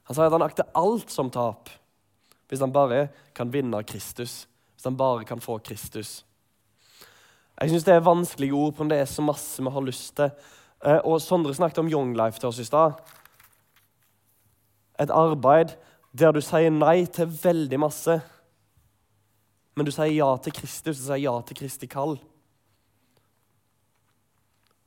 Han 0.08 0.16
sier 0.16 0.26
at 0.26 0.34
han 0.34 0.46
akter 0.46 0.66
alt 0.74 1.12
som 1.14 1.30
tap 1.30 1.70
hvis 2.50 2.62
han 2.62 2.74
bare 2.74 3.08
kan 3.34 3.50
vinne 3.54 3.78
Kristus. 3.86 4.44
Hvis 4.74 4.86
han 4.86 4.98
bare 4.98 5.24
kan 5.26 5.42
få 5.42 5.58
Kristus. 5.62 6.24
Jeg 7.60 7.70
syns 7.70 7.86
det 7.86 7.94
er 7.94 8.04
vanskelige 8.06 8.54
ord, 8.54 8.74
på 8.74 8.84
om 8.84 8.90
det 8.90 8.98
er 9.00 9.08
så 9.10 9.22
masse 9.22 9.62
vi 9.62 9.70
har 9.70 9.86
lyst 9.86 10.16
til. 10.18 10.30
Eh, 10.84 10.98
og 10.98 11.22
Sondre 11.22 11.54
snakket 11.54 11.78
om 11.82 11.90
Young 11.90 12.12
Life 12.18 12.42
til 12.42 12.50
oss 12.50 12.58
i 12.62 12.66
stad 12.66 12.98
et 15.02 15.12
arbeid 15.12 15.74
der 16.16 16.32
du 16.32 16.40
sier 16.40 16.72
nei 16.72 17.04
til 17.12 17.28
veldig 17.28 17.78
masse, 17.82 18.16
men 19.76 19.84
du 19.84 19.92
sier 19.92 20.14
ja 20.14 20.30
til 20.40 20.54
Kristus, 20.56 21.02
du 21.02 21.04
sier 21.04 21.20
ja 21.26 21.34
til 21.44 21.58
Kristi 21.58 21.88
kall. 21.90 22.16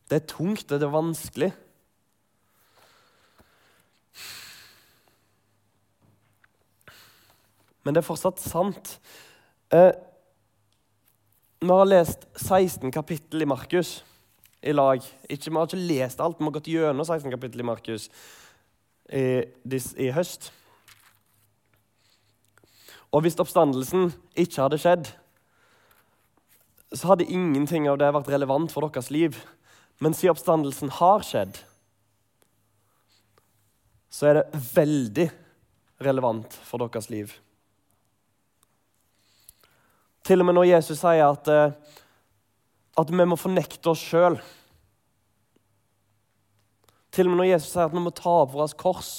Det 0.10 0.18
er 0.18 0.30
tungt, 0.32 0.66
det 0.72 0.82
er 0.82 0.90
vanskelig. 0.90 1.52
Men 7.86 7.94
det 7.94 8.02
er 8.02 8.10
fortsatt 8.10 8.42
sant. 8.42 8.96
Eh, 9.74 9.94
vi 11.62 11.70
har 11.70 11.90
lest 11.90 12.26
16 12.42 12.90
kapittel 12.96 13.46
i 13.46 13.50
Markus 13.50 14.00
i 14.66 14.74
lag. 14.74 15.04
Ikke, 15.30 15.52
vi 15.52 15.58
har 15.60 15.70
ikke 15.70 15.88
lest 15.92 16.22
alt, 16.24 16.42
vi 16.42 16.50
har 16.50 16.58
gått 16.58 16.72
gjennom 16.74 17.06
16 17.06 17.30
kapittel 17.36 17.62
i 17.62 17.70
Markus 17.70 18.10
i, 19.14 19.44
i 19.46 20.10
høst. 20.16 20.50
Og 23.10 23.26
hvis 23.26 23.40
oppstandelsen 23.42 24.12
ikke 24.38 24.62
hadde 24.62 24.80
skjedd, 24.82 25.10
så 26.94 27.12
hadde 27.12 27.30
ingenting 27.30 27.88
av 27.90 28.00
det 28.02 28.10
vært 28.14 28.30
relevant 28.34 28.72
for 28.74 28.86
deres 28.86 29.10
liv. 29.14 29.38
Men 30.02 30.16
siden 30.16 30.34
oppstandelsen 30.36 30.94
har 31.00 31.26
skjedd, 31.26 31.60
så 34.10 34.30
er 34.30 34.40
det 34.40 34.62
veldig 34.74 35.28
relevant 36.06 36.56
for 36.66 36.82
deres 36.82 37.10
liv. 37.14 37.34
Til 40.26 40.42
og 40.42 40.50
med 40.50 40.58
når 40.58 40.70
Jesus 40.72 41.02
sier 41.02 41.26
at, 41.26 41.50
eh, 41.50 41.74
at 43.02 43.12
vi 43.12 43.26
må 43.26 43.38
fornekte 43.40 43.90
oss 43.92 44.02
sjøl. 44.06 44.38
Til 47.10 47.26
og 47.26 47.34
med 47.34 47.42
når 47.42 47.52
Jesus 47.54 47.74
sier 47.74 47.90
at 47.90 47.96
vi 47.96 48.04
må 48.04 48.14
ta 48.14 48.34
opp 48.44 48.54
vårt 48.54 48.78
kors. 48.78 49.14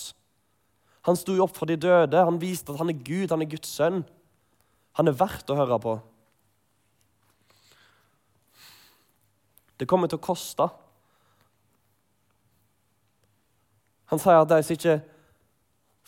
Han 1.10 1.18
sto 1.18 1.34
opp 1.42 1.56
for 1.56 1.66
de 1.66 1.74
døde. 1.74 2.22
Han 2.22 2.38
viste 2.38 2.70
at 2.70 2.78
han 2.78 2.92
er 2.92 3.02
Gud, 3.02 3.32
han 3.32 3.42
er 3.42 3.50
Guds 3.50 3.72
sønn. 3.74 4.04
Han 4.94 5.10
er 5.10 5.16
verdt 5.18 5.50
å 5.50 5.56
høre 5.58 5.78
på. 5.82 5.94
Det 9.80 9.88
kommer 9.90 10.10
til 10.10 10.20
å 10.20 10.22
koste. 10.22 10.68
Han 14.12 14.20
sier 14.22 14.38
at 14.38 14.50
de 14.52 14.58
som 14.62 14.76
ikke 14.76 14.98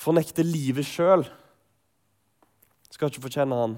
fornekter 0.02 0.46
livet 0.46 0.86
sjøl, 0.86 1.24
skal 2.92 3.10
ikke 3.10 3.24
fortjene 3.24 3.58
han. 3.58 3.74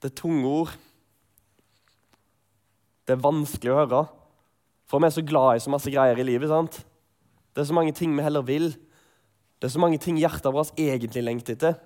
Det 0.00 0.12
er 0.12 0.16
tunge 0.22 0.48
ord. 0.48 0.72
Det 3.04 3.16
er 3.16 3.24
vanskelig 3.26 3.74
å 3.74 3.78
høre. 3.82 4.02
For 4.88 5.02
vi 5.02 5.10
er 5.10 5.14
så 5.18 5.26
glad 5.26 5.58
i 5.58 5.64
så 5.64 5.72
masse 5.74 5.92
greier 5.92 6.20
i 6.22 6.26
livet. 6.26 6.48
sant? 6.48 6.80
Det 7.52 7.62
er 7.62 7.68
så 7.68 7.76
mange 7.76 7.92
ting 7.96 8.16
vi 8.16 8.24
heller 8.24 8.44
vil. 8.48 8.72
Det 9.60 9.68
er 9.68 9.74
så 9.76 9.80
mange 9.82 10.00
ting 10.02 10.18
hjertet 10.18 10.52
vårt 10.54 10.74
egentlig 10.80 11.22
lengter 11.22 11.56
etter. 11.56 11.76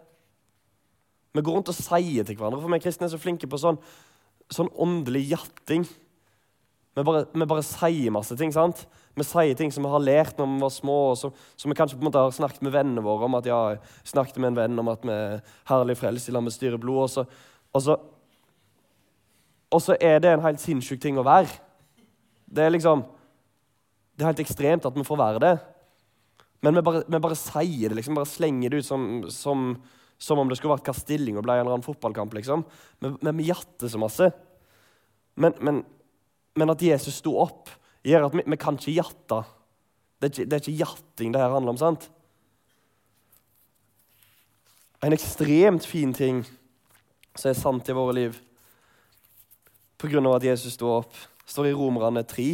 Vi 1.36 1.42
går 1.44 1.58
rundt 1.58 1.68
og 1.68 1.76
sier 1.76 2.24
til 2.24 2.38
hverandre, 2.38 2.62
for 2.62 2.72
vi 2.72 2.80
kristne 2.80 3.08
er 3.08 3.12
så 3.12 3.20
flinke 3.20 3.48
på 3.50 3.58
sånn, 3.60 3.76
sånn 4.52 4.70
åndelig 4.72 5.26
jatting. 5.34 5.84
Vi 6.96 7.04
bare, 7.04 7.26
vi 7.28 7.44
bare, 7.44 7.64
sier 7.66 8.14
masse 8.14 8.38
ting. 8.40 8.54
sant? 8.54 8.86
Vi 9.16 9.24
sier 9.26 9.58
ting 9.58 9.72
som 9.72 9.84
vi 9.84 9.90
har 9.92 10.00
lært 10.00 10.38
når 10.40 10.48
vi 10.48 10.62
var 10.64 10.72
små, 10.72 10.96
og 11.10 11.18
som, 11.20 11.34
som 11.60 11.72
vi 11.72 11.76
kanskje 11.76 11.98
på 11.98 12.06
en 12.06 12.08
måte 12.08 12.22
har 12.24 12.32
snakket 12.32 12.64
med 12.64 12.72
vennene 12.72 13.04
våre 13.04 13.28
om. 13.28 13.36
at 13.36 13.50
ja, 13.50 13.58
snakket 14.08 14.40
med 14.40 14.54
en 14.54 14.60
venn 14.62 14.80
om 14.80 14.88
at 14.94 15.04
vi 15.04 15.12
er 15.12 15.42
herlig 15.68 15.98
frelst 16.00 16.30
i 16.30 16.32
lag 16.32 16.46
med 16.46 16.56
styre 16.56 16.80
blod. 16.80 17.02
Og 17.04 17.12
så, 17.12 17.26
og, 17.74 17.84
så, 17.84 17.98
og 19.68 19.84
så 19.84 19.98
er 20.00 20.24
det 20.24 20.32
en 20.32 20.46
helt 20.46 20.64
sinnssyk 20.64 21.02
ting 21.04 21.20
å 21.20 21.26
være. 21.26 21.52
Det 22.48 22.64
er 22.64 22.72
liksom 22.72 23.04
Det 24.16 24.24
er 24.24 24.32
helt 24.32 24.44
ekstremt 24.46 24.86
at 24.88 24.96
vi 24.96 25.04
får 25.04 25.20
være 25.20 25.42
det. 25.44 25.54
Men 26.64 26.78
vi 26.78 26.82
bare, 26.86 27.04
vi 27.04 27.20
bare 27.20 27.36
sier 27.38 27.92
det, 27.92 27.98
liksom, 27.98 28.16
bare 28.16 28.30
slenger 28.30 28.72
det 28.72 28.80
ut 28.80 28.88
som, 28.88 29.02
som, 29.30 29.66
som 30.18 30.40
om 30.40 30.48
det 30.48 30.56
skulle 30.58 30.74
vært 30.74 30.88
kastilling 30.88 31.36
og 31.36 31.44
ble 31.44 31.58
en 31.58 31.66
eller 31.66 31.76
annen 31.76 31.84
fotballkamp. 31.84 32.34
liksom. 32.34 32.64
Men, 33.04 33.18
men 33.20 33.36
vi 33.36 33.50
jatter 33.50 33.92
så 33.92 34.00
masse. 34.00 34.30
Men, 35.36 35.52
men 35.60 35.84
men 36.56 36.72
at 36.72 36.82
Jesus 36.82 37.20
sto 37.20 37.36
opp, 37.38 37.70
gjør 38.06 38.30
at 38.30 38.36
vi, 38.36 38.44
vi 38.48 38.58
kan 38.60 38.78
ikke 38.78 38.96
jatte. 38.96 39.42
Det 40.16 40.28
er 40.28 40.32
ikke, 40.32 40.46
det 40.48 40.56
er 40.56 40.62
ikke 40.64 40.80
jatting 40.80 41.34
det 41.34 41.42
her 41.42 41.52
handler 41.52 41.74
om. 41.74 41.80
sant? 41.80 42.08
En 45.04 45.12
ekstremt 45.12 45.84
fin 45.86 46.14
ting 46.16 46.40
som 47.36 47.50
er 47.50 47.58
sant 47.58 47.88
i 47.92 47.96
våre 47.96 48.16
liv 48.16 48.42
av 50.06 50.34
at 50.36 50.44
Jesus 50.44 50.76
sto 50.76 50.90
opp, 50.92 51.14
står 51.48 51.70
i 51.70 51.76
Romerne 51.76 52.22
3. 52.28 52.50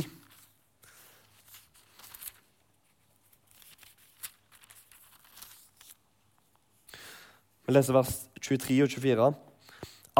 Vi 7.72 7.78
leser 7.78 7.96
vers 7.96 8.16
23 8.36 8.74
og 8.84 8.90
24. 8.92 9.26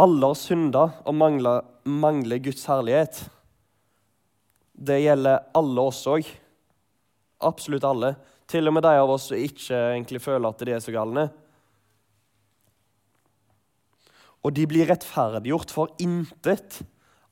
Alle 0.01 0.29
har 0.31 0.37
synda 0.41 0.83
og 1.05 1.13
mangler, 1.21 1.67
mangler 1.85 2.39
Guds 2.41 2.63
herlighet. 2.65 3.19
Det 4.73 4.97
gjelder 5.03 5.51
alle 5.61 5.85
oss 5.85 5.99
òg. 6.09 6.31
Absolutt 7.45 7.85
alle. 7.85 8.15
Til 8.49 8.71
og 8.71 8.73
med 8.73 8.87
de 8.87 8.93
av 8.97 9.13
oss 9.13 9.27
som 9.29 9.37
ikke 9.37 9.83
egentlig 9.91 10.23
føler 10.25 10.49
at 10.49 10.65
de 10.65 10.73
er 10.73 10.81
så 10.81 10.95
galne. 10.97 11.27
Og 14.41 14.57
de 14.57 14.65
blir 14.73 14.89
rettferdiggjort 14.89 15.77
for 15.77 15.93
intet 16.01 16.81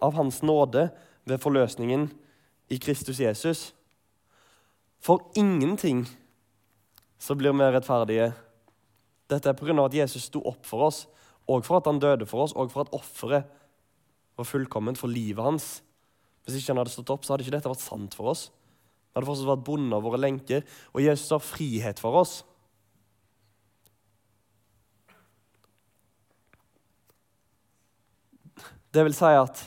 av 0.04 0.20
Hans 0.20 0.42
nåde 0.44 0.90
ved 1.24 1.40
forløsningen 1.40 2.10
i 2.68 2.76
Kristus 2.76 3.24
Jesus. 3.24 3.70
For 5.00 5.32
ingenting 5.32 6.04
så 7.16 7.40
blir 7.40 7.56
vi 7.56 7.72
rettferdige. 7.72 8.34
Dette 9.30 9.48
er 9.48 9.54
pga. 9.54 9.84
at 9.84 9.94
Jesus 9.94 10.26
sto 10.26 10.42
opp 10.44 10.66
for 10.66 10.88
oss, 10.88 11.06
og 11.48 11.64
for 11.64 11.78
at 11.78 11.86
han 11.86 12.00
døde 12.02 12.26
for 12.26 12.44
oss, 12.44 12.52
og 12.52 12.70
for 12.70 12.86
at 12.86 12.92
offeret 12.94 13.44
var 14.36 14.44
fullkomment 14.44 14.98
for 14.98 15.08
livet 15.08 15.44
hans. 15.44 15.82
Hvis 16.44 16.60
ikke 16.60 16.72
han 16.72 16.82
hadde 16.82 16.94
stått 16.94 17.10
opp, 17.10 17.24
så 17.24 17.34
hadde 17.34 17.46
ikke 17.46 17.56
dette 17.56 17.70
vært 17.70 17.84
sant 17.84 18.14
for 18.16 18.32
oss. 18.32 18.48
Vi 19.10 19.18
hadde 19.18 19.26
fortsatt 19.26 19.50
vært 19.50 19.66
bonde 19.66 19.96
av 19.96 20.06
våre 20.06 20.20
lenker, 20.20 20.64
og 20.94 21.02
Jesus 21.02 21.30
har 21.34 21.42
frihet 21.42 22.00
for 22.02 22.22
oss. 22.22 22.40
Det 28.90 29.04
vil 29.06 29.14
si 29.14 29.34
at 29.38 29.60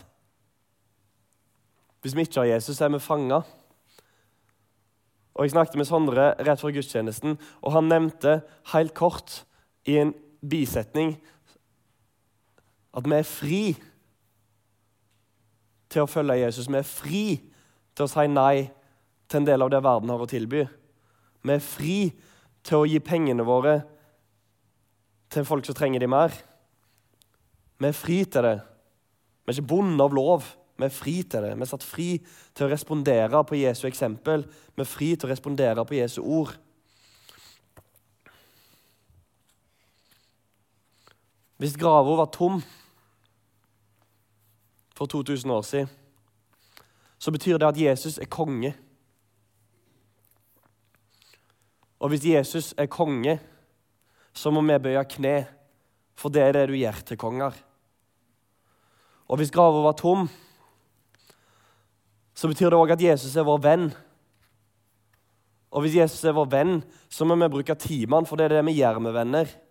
hvis 2.04 2.15
vi 2.17 2.26
ikke 2.26 2.41
har 2.41 2.49
Jesus, 2.58 2.76
så 2.76 2.86
er 2.86 2.91
vi 2.91 2.99
fanga. 2.99 3.43
Og 5.34 5.45
Jeg 5.45 5.54
snakket 5.54 5.80
med 5.80 5.88
Sondre 5.88 6.26
rett 6.36 6.60
før 6.62 6.73
gudstjenesten, 6.76 7.38
og 7.63 7.71
han 7.71 7.88
nevnte 7.88 8.41
helt 8.73 8.91
kort 8.93 9.45
i 9.89 9.98
en 10.00 10.13
bisetning 10.50 11.15
at 12.93 13.08
vi 13.08 13.17
er 13.17 13.28
fri 13.28 13.63
til 15.89 16.06
å 16.06 16.10
følge 16.10 16.39
Jesus. 16.41 16.69
Vi 16.69 16.80
er 16.80 16.88
fri 16.88 17.26
til 17.93 18.06
å 18.06 18.10
si 18.10 18.28
nei 18.30 18.69
til 19.30 19.41
en 19.41 19.48
del 19.48 19.65
av 19.65 19.72
det 19.74 19.82
verden 19.86 20.13
har 20.13 20.22
å 20.22 20.30
tilby. 20.30 20.63
Vi 21.43 21.54
er 21.54 21.63
fri 21.63 21.98
til 22.63 22.82
å 22.82 22.88
gi 22.88 23.02
pengene 23.04 23.46
våre 23.46 23.80
til 25.34 25.46
folk 25.46 25.65
som 25.65 25.78
trenger 25.78 26.04
de 26.04 26.10
mer. 26.10 26.36
Vi 27.82 27.89
er 27.89 27.98
fri 27.98 28.22
til 28.26 28.46
det. 28.46 28.60
Vi 29.43 29.52
er 29.52 29.58
ikke 29.58 29.74
bonde 29.74 30.06
av 30.06 30.13
lov. 30.15 30.46
Vi 30.78 30.86
er 30.88 30.93
fri 30.93 31.15
til 31.24 31.46
det. 31.46 31.56
Vi 31.58 31.65
er 31.65 31.69
satt 31.69 31.86
fri 31.86 32.10
til 32.56 32.67
å 32.67 32.72
respondere 32.72 33.41
på 33.46 33.58
Jesu 33.60 33.88
eksempel. 33.89 34.46
Vi 34.76 34.86
er 34.86 34.89
fri 34.89 35.13
til 35.15 35.28
å 35.28 35.34
respondere 35.34 35.86
på 35.86 35.98
Jesu 35.98 36.22
ord. 36.22 36.54
Hvis 41.63 41.78
grava 41.80 42.17
var 42.19 42.28
tom 42.28 42.58
for 44.97 45.08
2000 45.08 45.52
år 45.52 45.62
siden, 45.62 45.88
så 47.15 47.32
betyr 47.32 47.58
det 47.58 47.67
at 47.69 47.80
Jesus 47.80 48.17
er 48.17 48.28
konge. 48.28 48.73
Og 51.99 52.10
hvis 52.10 52.26
Jesus 52.26 52.73
er 52.78 52.91
konge, 52.91 53.39
så 54.34 54.52
må 54.52 54.60
vi 54.62 54.76
bøye 54.76 55.06
kne, 55.08 55.47
for 56.19 56.28
det 56.36 56.43
er 56.43 56.52
det 56.52 56.67
du 56.67 56.76
gjør 56.76 56.99
til 57.08 57.17
konger. 57.17 57.56
Og 59.32 59.39
hvis 59.39 59.56
grava 59.56 59.88
var 59.88 59.95
tom, 59.95 60.28
så 62.36 62.52
betyr 62.52 62.76
det 62.76 62.84
òg 62.84 62.97
at 62.97 63.08
Jesus 63.08 63.39
er 63.39 63.47
vår 63.47 63.63
venn. 63.63 63.91
Og 65.71 65.82
hvis 65.82 65.95
Jesus 65.95 66.28
er 66.28 66.36
vår 66.36 66.52
venn, 66.52 66.82
så 67.08 67.23
må 67.23 67.39
vi 67.39 67.54
bruke 67.56 67.80
timene, 67.80 68.28
for 68.28 68.36
det 68.36 68.52
er 68.52 68.60
det 68.60 68.65
vi 68.67 68.82
gjør 68.84 68.99
med 68.99 69.15
venner. 69.15 69.62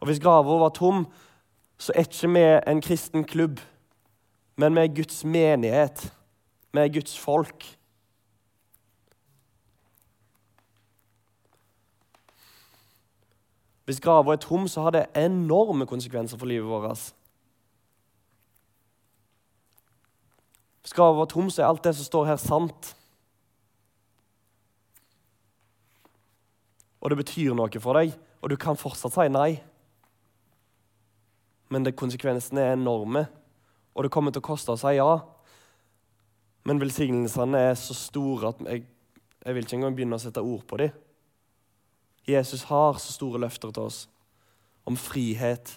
Og 0.00 0.06
hvis 0.06 0.22
grava 0.22 0.58
var 0.60 0.74
tom, 0.74 1.06
så 1.78 1.92
er 1.94 2.06
ikke 2.06 2.30
vi 2.34 2.46
en 2.70 2.80
kristen 2.82 3.24
klubb 3.24 3.60
men 4.58 4.74
vi 4.74 4.80
er 4.80 4.94
Guds 4.94 5.24
menighet. 5.24 6.14
Vi 6.72 6.80
er 6.80 6.88
Guds 6.92 7.18
folk. 7.18 7.78
Hvis 13.84 14.00
grava 14.00 14.32
er 14.32 14.42
tom, 14.42 14.66
så 14.68 14.82
har 14.82 14.90
det 14.90 15.06
enorme 15.16 15.86
konsekvenser 15.86 16.38
for 16.38 16.46
livet 16.46 16.68
vårt. 16.68 17.14
Hvis 20.82 20.92
grava 20.92 21.22
er 21.22 21.30
tom, 21.30 21.50
så 21.50 21.62
er 21.62 21.70
alt 21.70 21.84
det 21.84 21.94
som 21.94 22.04
står 22.04 22.26
her, 22.32 22.36
sant. 22.36 22.96
Og 27.00 27.10
det 27.10 27.22
betyr 27.22 27.54
noe 27.54 27.80
for 27.80 27.94
deg, 27.94 28.18
og 28.42 28.50
du 28.50 28.58
kan 28.58 28.76
fortsatt 28.76 29.14
si 29.14 29.30
nei. 29.30 29.52
Men 31.68 31.84
det, 31.84 31.96
konsekvensene 31.98 32.64
er 32.64 32.76
enorme 32.78 33.26
og 33.98 34.04
det 34.06 34.12
kommer 34.14 34.30
til 34.30 34.38
å 34.38 34.46
koste 34.46 34.76
si 34.78 34.94
ja. 34.94 35.10
Men 36.68 36.78
velsignelsene 36.78 37.58
er 37.70 37.72
så 37.78 37.96
store 37.98 38.52
at 38.52 38.60
jeg, 38.62 38.84
jeg 39.42 39.56
vil 39.56 39.64
ikke 39.66 39.74
engang 39.80 39.96
begynne 39.96 40.18
å 40.18 40.22
sette 40.22 40.44
ord 40.44 40.62
på 40.70 40.78
dem. 40.78 40.92
Jesus 42.28 42.62
har 42.68 43.00
så 43.02 43.10
store 43.16 43.40
løfter 43.42 43.72
til 43.74 43.88
oss 43.88 44.04
om 44.86 44.94
frihet, 44.94 45.72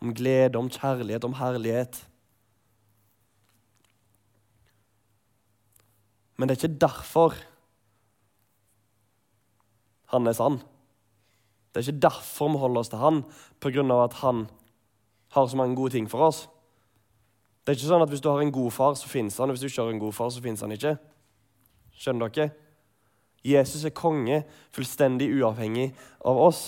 om 0.00 0.14
glede, 0.16 0.56
om 0.56 0.70
kjærlighet, 0.72 1.26
om 1.28 1.36
herlighet. 1.36 1.98
Men 6.38 6.48
det 6.48 6.56
er 6.56 6.62
ikke 6.62 6.80
derfor 6.86 7.36
han 10.14 10.26
er 10.26 10.38
sann. 10.38 10.56
Det 11.70 11.82
er 11.82 11.90
ikke 11.90 12.06
derfor 12.08 12.54
vi 12.54 12.62
holder 12.64 12.80
oss 12.80 12.90
til 12.94 13.04
han, 13.04 13.20
pga. 13.60 13.84
at 14.00 14.16
han 14.24 14.46
har 15.30 15.46
så 15.46 15.56
mange 15.56 15.76
gode 15.76 15.94
ting 15.94 16.08
for 16.10 16.26
oss. 16.26 16.48
Det 17.60 17.72
er 17.72 17.78
ikke 17.78 17.90
sånn 17.92 18.02
at 18.02 18.10
hvis 18.10 18.22
du 18.24 18.30
har 18.30 18.40
en 18.42 18.52
god 18.54 18.72
far, 18.74 18.96
så 18.98 19.08
fins 19.08 19.36
han. 19.38 19.50
Og 19.50 19.54
hvis 19.54 19.62
du 19.62 19.68
ikke 19.70 19.84
har 19.84 19.92
en 19.92 20.02
god 20.02 20.16
far, 20.16 20.30
så 20.34 20.42
fins 20.42 20.64
han 20.64 20.74
ikke. 20.74 20.96
Skjønner 22.00 22.32
dere? 22.32 22.50
Jesus 23.46 23.84
er 23.88 23.94
konge, 23.96 24.42
fullstendig 24.74 25.30
uavhengig 25.38 25.90
av 26.26 26.40
oss. 26.40 26.64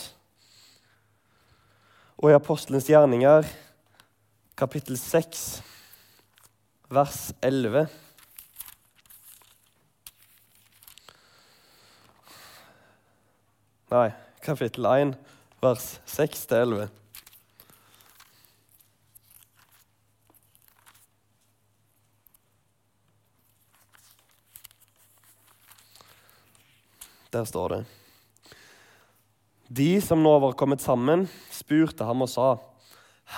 Og 2.22 2.31
i 2.31 2.37
Apostelens 2.37 2.87
gjerninger, 2.88 3.48
kapittel 4.57 4.96
6, 5.01 5.42
vers 6.92 7.20
11 7.42 7.88
Nei, 13.92 14.09
kapittel 14.40 14.87
1, 14.88 15.11
vers 15.61 15.87
6-11. 16.09 17.02
Der 27.33 27.45
står 27.49 27.68
det 27.68 27.85
De 29.68 30.01
som 30.05 30.21
nå 30.21 30.33
var 30.42 30.53
kommet 30.53 30.83
sammen, 30.85 31.25
spurte 31.49 32.05
ham 32.05 32.25
og 32.27 32.29
sa, 32.29 32.49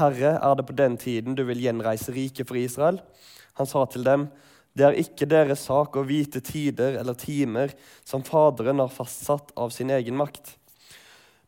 Herre, 0.00 0.32
er 0.42 0.56
det 0.58 0.64
på 0.66 0.74
den 0.74 0.96
tiden 0.98 1.36
du 1.38 1.44
vil 1.46 1.62
gjenreise 1.62 2.10
riket 2.14 2.48
for 2.48 2.58
Israel? 2.58 2.98
Han 3.54 3.70
sa 3.70 3.84
til 3.86 4.02
dem, 4.02 4.26
Det 4.74 4.82
er 4.82 4.98
ikke 4.98 5.30
deres 5.30 5.62
sak 5.68 5.94
å 5.94 6.02
vite 6.02 6.42
tider 6.42 6.98
eller 6.98 7.14
timer 7.14 7.70
som 8.02 8.26
Faderen 8.26 8.82
har 8.82 8.90
fastsatt 8.90 9.52
av 9.54 9.70
sin 9.70 9.92
egen 9.94 10.18
makt. 10.18 10.56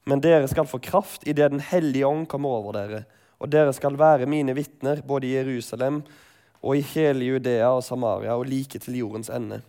Men 0.07 0.23
dere 0.23 0.47
skal 0.47 0.71
få 0.71 0.79
kraft 0.79 1.27
idet 1.27 1.51
Den 1.51 1.61
hellige 1.61 2.07
ånd 2.07 2.29
kommer 2.31 2.61
over 2.61 2.79
dere, 2.79 3.05
og 3.43 3.51
dere 3.51 3.75
skal 3.75 3.99
være 3.99 4.31
mine 4.31 4.55
vitner 4.55 5.03
både 5.03 5.27
i 5.27 5.35
Jerusalem 5.35 6.05
og 6.63 6.79
i 6.79 6.87
hele 6.95 7.27
Judea 7.27 7.73
og 7.75 7.83
Samaria 7.83 8.39
og 8.39 8.47
like 8.47 8.79
til 8.79 9.03
jordens 9.03 9.35
ende. 9.35 9.65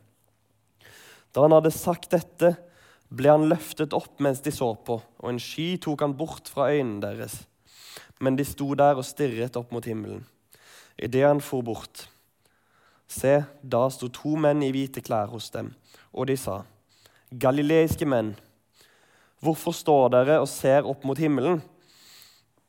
Da 1.34 1.44
han 1.44 1.54
hadde 1.58 1.74
sagt 1.74 2.12
dette, 2.14 2.56
ble 3.10 3.32
han 3.32 3.48
løftet 3.48 3.96
opp 3.96 4.20
mens 4.24 4.42
de 4.44 4.52
så 4.52 4.74
på, 4.76 5.00
og 5.00 5.30
en 5.30 5.40
sky 5.42 5.76
tok 5.82 6.04
han 6.04 6.16
bort 6.18 6.50
fra 6.52 6.70
øynene 6.74 7.02
deres. 7.04 7.40
Men 8.20 8.36
de 8.36 8.46
sto 8.48 8.74
der 8.76 8.98
og 8.98 9.06
stirret 9.08 9.56
opp 9.60 9.72
mot 9.72 9.86
himmelen. 9.86 10.26
Idet 10.98 11.28
han 11.28 11.42
for 11.44 11.64
bort, 11.64 12.08
se, 13.08 13.44
da 13.62 13.86
sto 13.94 14.10
to 14.12 14.34
menn 14.42 14.64
i 14.66 14.72
hvite 14.74 15.04
klær 15.06 15.30
hos 15.32 15.52
dem, 15.54 15.72
og 16.12 16.28
de 16.28 16.36
sa, 16.40 16.64
Galileiske 17.28 18.08
menn, 18.08 18.34
hvorfor 19.44 19.76
står 19.76 20.14
dere 20.16 20.40
og 20.42 20.50
ser 20.50 20.88
opp 20.88 21.06
mot 21.06 21.20
himmelen? 21.20 21.62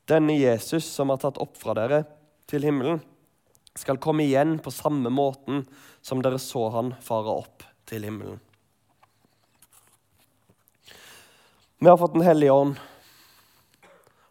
Denne 0.08 0.36
Jesus 0.36 0.86
som 0.88 1.12
har 1.12 1.20
tatt 1.22 1.40
opp 1.40 1.56
fra 1.60 1.74
dere 1.78 2.02
til 2.50 2.66
himmelen, 2.66 3.00
skal 3.78 4.00
komme 4.02 4.24
igjen 4.26 4.56
på 4.58 4.72
samme 4.74 5.10
måten 5.14 5.62
som 6.02 6.22
dere 6.24 6.40
så 6.42 6.66
han 6.74 6.94
fare 7.04 7.34
opp 7.44 7.64
til 7.88 8.06
himmelen. 8.08 8.40
Vi 11.78 11.88
har 11.88 11.96
fått 11.96 12.12
Den 12.12 12.26
hellige 12.26 12.52
ånd, 12.52 12.78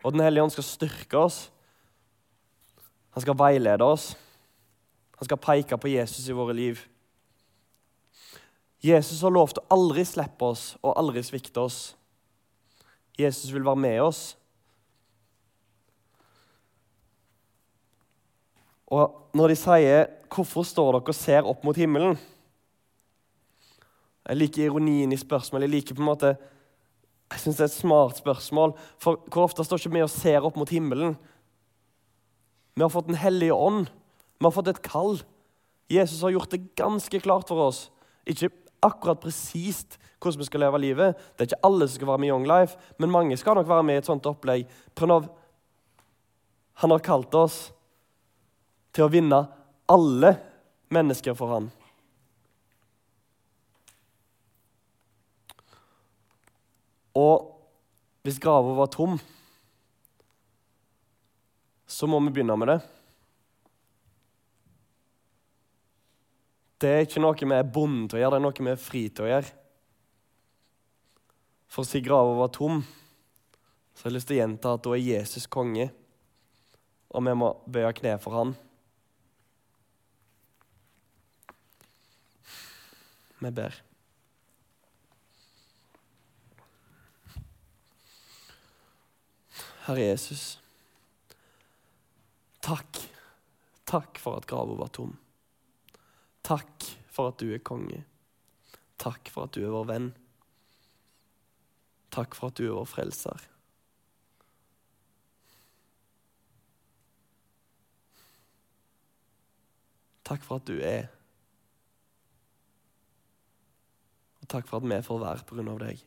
og 0.04 0.12
Den 0.12 0.22
hellige 0.22 0.44
ånd 0.44 0.52
skal 0.52 0.64
styrke 0.64 1.18
oss. 1.18 1.52
Han 3.16 3.24
skal 3.24 3.38
veilede 3.40 3.84
oss. 3.84 4.16
Han 5.18 5.26
skal 5.26 5.40
peke 5.42 5.78
på 5.78 5.90
Jesus 5.90 6.28
i 6.28 6.36
våre 6.36 6.54
liv. 6.54 6.82
Jesus 8.84 9.22
har 9.24 9.34
lovt 9.34 9.58
å 9.58 9.66
aldri 9.74 10.04
slippe 10.06 10.46
oss 10.46 10.76
og 10.84 10.94
aldri 11.00 11.24
svikte 11.26 11.64
oss. 11.64 11.96
Jesus 13.18 13.50
vil 13.50 13.66
være 13.66 13.82
med 13.82 14.02
oss. 14.04 14.36
Og 18.88 19.32
når 19.34 19.48
de 19.48 19.56
sier 19.56 20.08
'Hvorfor 20.30 20.64
står 20.64 20.92
dere 20.92 21.08
og 21.08 21.16
ser 21.16 21.48
opp 21.48 21.64
mot 21.64 21.76
himmelen?' 21.76 22.20
Jeg 24.28 24.38
liker 24.38 24.64
ironien 24.64 25.12
i 25.12 25.16
spørsmålet. 25.16 25.64
Jeg 25.64 25.70
liker 25.70 25.96
på 25.96 26.02
en 26.02 26.12
måte 26.16 26.38
jeg 27.32 27.40
synes 27.44 27.58
det 27.58 27.64
er 27.66 27.72
et 27.72 27.76
smart 27.76 28.20
spørsmål. 28.22 28.74
For 29.04 29.20
hvor 29.28 29.48
ofte 29.48 29.66
står 29.66 29.82
ikke 29.82 29.96
vi 29.98 30.04
og 30.06 30.12
ser 30.14 30.46
opp 30.48 30.56
mot 30.60 30.70
himmelen? 30.72 31.18
Vi 32.78 32.86
har 32.86 32.94
fått 32.94 33.10
Den 33.10 33.20
hellige 33.20 33.54
ånd. 33.54 33.90
Vi 34.40 34.46
har 34.46 34.54
fått 34.56 34.70
et 34.72 34.82
kall. 34.86 35.20
Jesus 35.90 36.22
har 36.22 36.32
gjort 36.32 36.52
det 36.52 36.76
ganske 36.76 37.20
klart 37.20 37.48
for 37.48 37.68
oss. 37.68 37.90
Ikke 38.28 38.52
akkurat 38.84 39.20
presist 39.20 39.98
hvordan 40.22 40.40
vi 40.40 40.48
skal 40.48 40.64
leve 40.64 40.80
livet. 40.80 41.18
Det 41.36 41.44
er 41.44 41.50
ikke 41.52 41.66
alle 41.68 41.88
som 41.88 41.96
skal 41.96 42.08
være 42.08 42.22
med 42.22 42.28
i 42.28 42.32
Young 42.32 42.48
Life, 42.48 42.78
men 43.00 43.12
mange 43.12 43.38
skal 43.38 43.56
nok 43.56 43.68
være 43.68 43.84
med 43.84 43.98
i 43.98 44.02
et 44.02 44.10
sånt 44.10 44.26
opplegg. 44.30 44.68
Prøv 44.96 45.28
han 46.78 46.92
har 46.94 47.02
kalt 47.02 47.34
oss 47.34 47.72
til 48.94 49.08
å 49.08 49.10
vinne 49.10 49.40
alle 49.90 50.36
mennesker 50.94 51.34
for 51.38 51.50
ham. 51.56 51.72
Og 57.18 57.48
hvis 58.26 58.42
grava 58.44 58.76
var 58.78 58.92
tom, 58.94 59.18
så 61.88 62.10
må 62.10 62.20
vi 62.26 62.34
begynne 62.36 62.58
med 62.60 62.70
det. 62.74 62.80
Det 66.78 66.90
er 66.92 67.08
ikke 67.08 67.24
noe 67.24 67.38
vi 67.40 67.56
er 67.56 67.72
bonde 67.74 68.12
til 68.12 68.20
å 68.20 68.22
gjøre, 68.22 68.36
det 68.36 68.42
er 68.42 68.46
noe 68.46 68.68
vi 68.68 68.74
er 68.74 68.82
fri 68.82 69.08
til 69.10 69.26
å 69.26 69.32
gjøre. 69.32 69.54
For 71.74 71.88
siden 71.88 72.06
grava 72.06 72.36
var 72.38 72.52
tom, 72.54 72.84
så 73.96 74.06
har 74.06 74.12
jeg 74.12 74.18
lyst 74.20 74.30
til 74.30 74.38
å 74.38 74.42
gjenta 74.44 74.76
at 74.76 74.86
da 74.86 74.94
er 74.94 75.02
Jesus 75.08 75.50
konge, 75.50 75.90
og 77.10 77.26
vi 77.26 77.34
må 77.40 77.50
bøye 77.66 77.96
kne 77.98 78.14
for 78.22 78.38
han. 78.38 78.54
Vi 83.42 83.54
ber. 83.54 83.87
Herre 89.88 90.04
Jesus, 90.04 90.58
takk. 92.60 93.00
Takk 93.88 94.20
for 94.20 94.36
at 94.36 94.48
grava 94.50 94.74
var 94.76 94.90
tom. 94.92 95.14
Takk 96.44 96.84
for 97.08 97.32
at 97.32 97.40
du 97.40 97.54
er 97.56 97.62
konge. 97.64 98.02
Takk 99.00 99.32
for 99.32 99.48
at 99.48 99.56
du 99.56 99.62
er 99.64 99.72
vår 99.72 99.86
venn. 99.88 100.10
Takk 102.12 102.36
for 102.36 102.52
at 102.52 102.60
du 102.60 102.66
er 102.66 102.76
vår 102.76 102.90
frelser. 102.92 103.46
Takk 110.28 110.44
for 110.44 110.60
at 110.60 110.68
du 110.68 110.76
er. 110.84 111.08
Og 114.44 114.52
takk 114.52 114.68
for 114.68 114.84
at 114.84 114.92
vi 114.92 115.02
får 115.08 115.24
være 115.24 115.48
på 115.48 115.56
grunn 115.56 115.76
av 115.78 115.84
deg. 115.88 116.04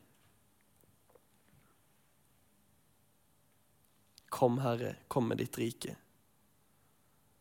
Kom, 4.31 4.59
Herre, 4.63 4.95
kom 5.09 5.29
med 5.29 5.43
ditt 5.43 5.59
rike. 5.59 5.97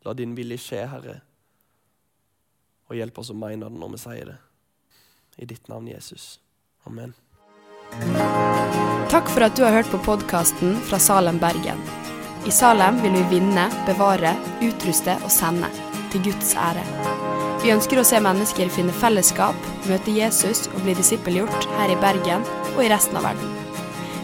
La 0.06 0.14
din 0.18 0.36
vilje 0.36 0.58
skje, 0.58 0.84
Herre, 0.90 1.20
og 2.90 2.98
hjelp 2.98 3.20
oss 3.22 3.30
å 3.30 3.38
mene 3.38 3.70
det 3.70 3.78
når 3.78 3.94
vi 3.94 4.02
sier 4.02 4.32
det. 4.32 4.38
I 5.40 5.48
ditt 5.48 5.70
navn, 5.72 5.88
Jesus. 5.88 6.40
Amen. 6.90 7.14
Takk 9.10 9.30
for 9.30 9.46
at 9.46 9.56
du 9.58 9.64
har 9.66 9.78
hørt 9.78 9.92
på 9.94 10.02
podkasten 10.06 10.76
fra 10.90 11.00
Salem, 11.02 11.40
Bergen. 11.42 11.80
I 12.48 12.52
Salem 12.56 13.00
vil 13.04 13.16
vi 13.18 13.24
vinne, 13.38 13.68
bevare, 13.88 14.34
utruste 14.66 15.16
og 15.24 15.32
sende, 15.34 15.70
til 16.10 16.26
Guds 16.30 16.56
ære. 16.58 16.84
Vi 17.64 17.74
ønsker 17.74 18.00
å 18.00 18.08
se 18.08 18.22
mennesker 18.24 18.72
finne 18.74 18.96
fellesskap, 18.96 19.72
møte 19.90 20.16
Jesus 20.16 20.68
og 20.72 20.82
bli 20.86 20.96
disippelgjort 20.98 21.72
her 21.78 21.92
i 21.92 22.00
Bergen 22.00 22.46
og 22.76 22.86
i 22.86 22.92
resten 22.92 23.20
av 23.20 23.30
verden. 23.30 23.59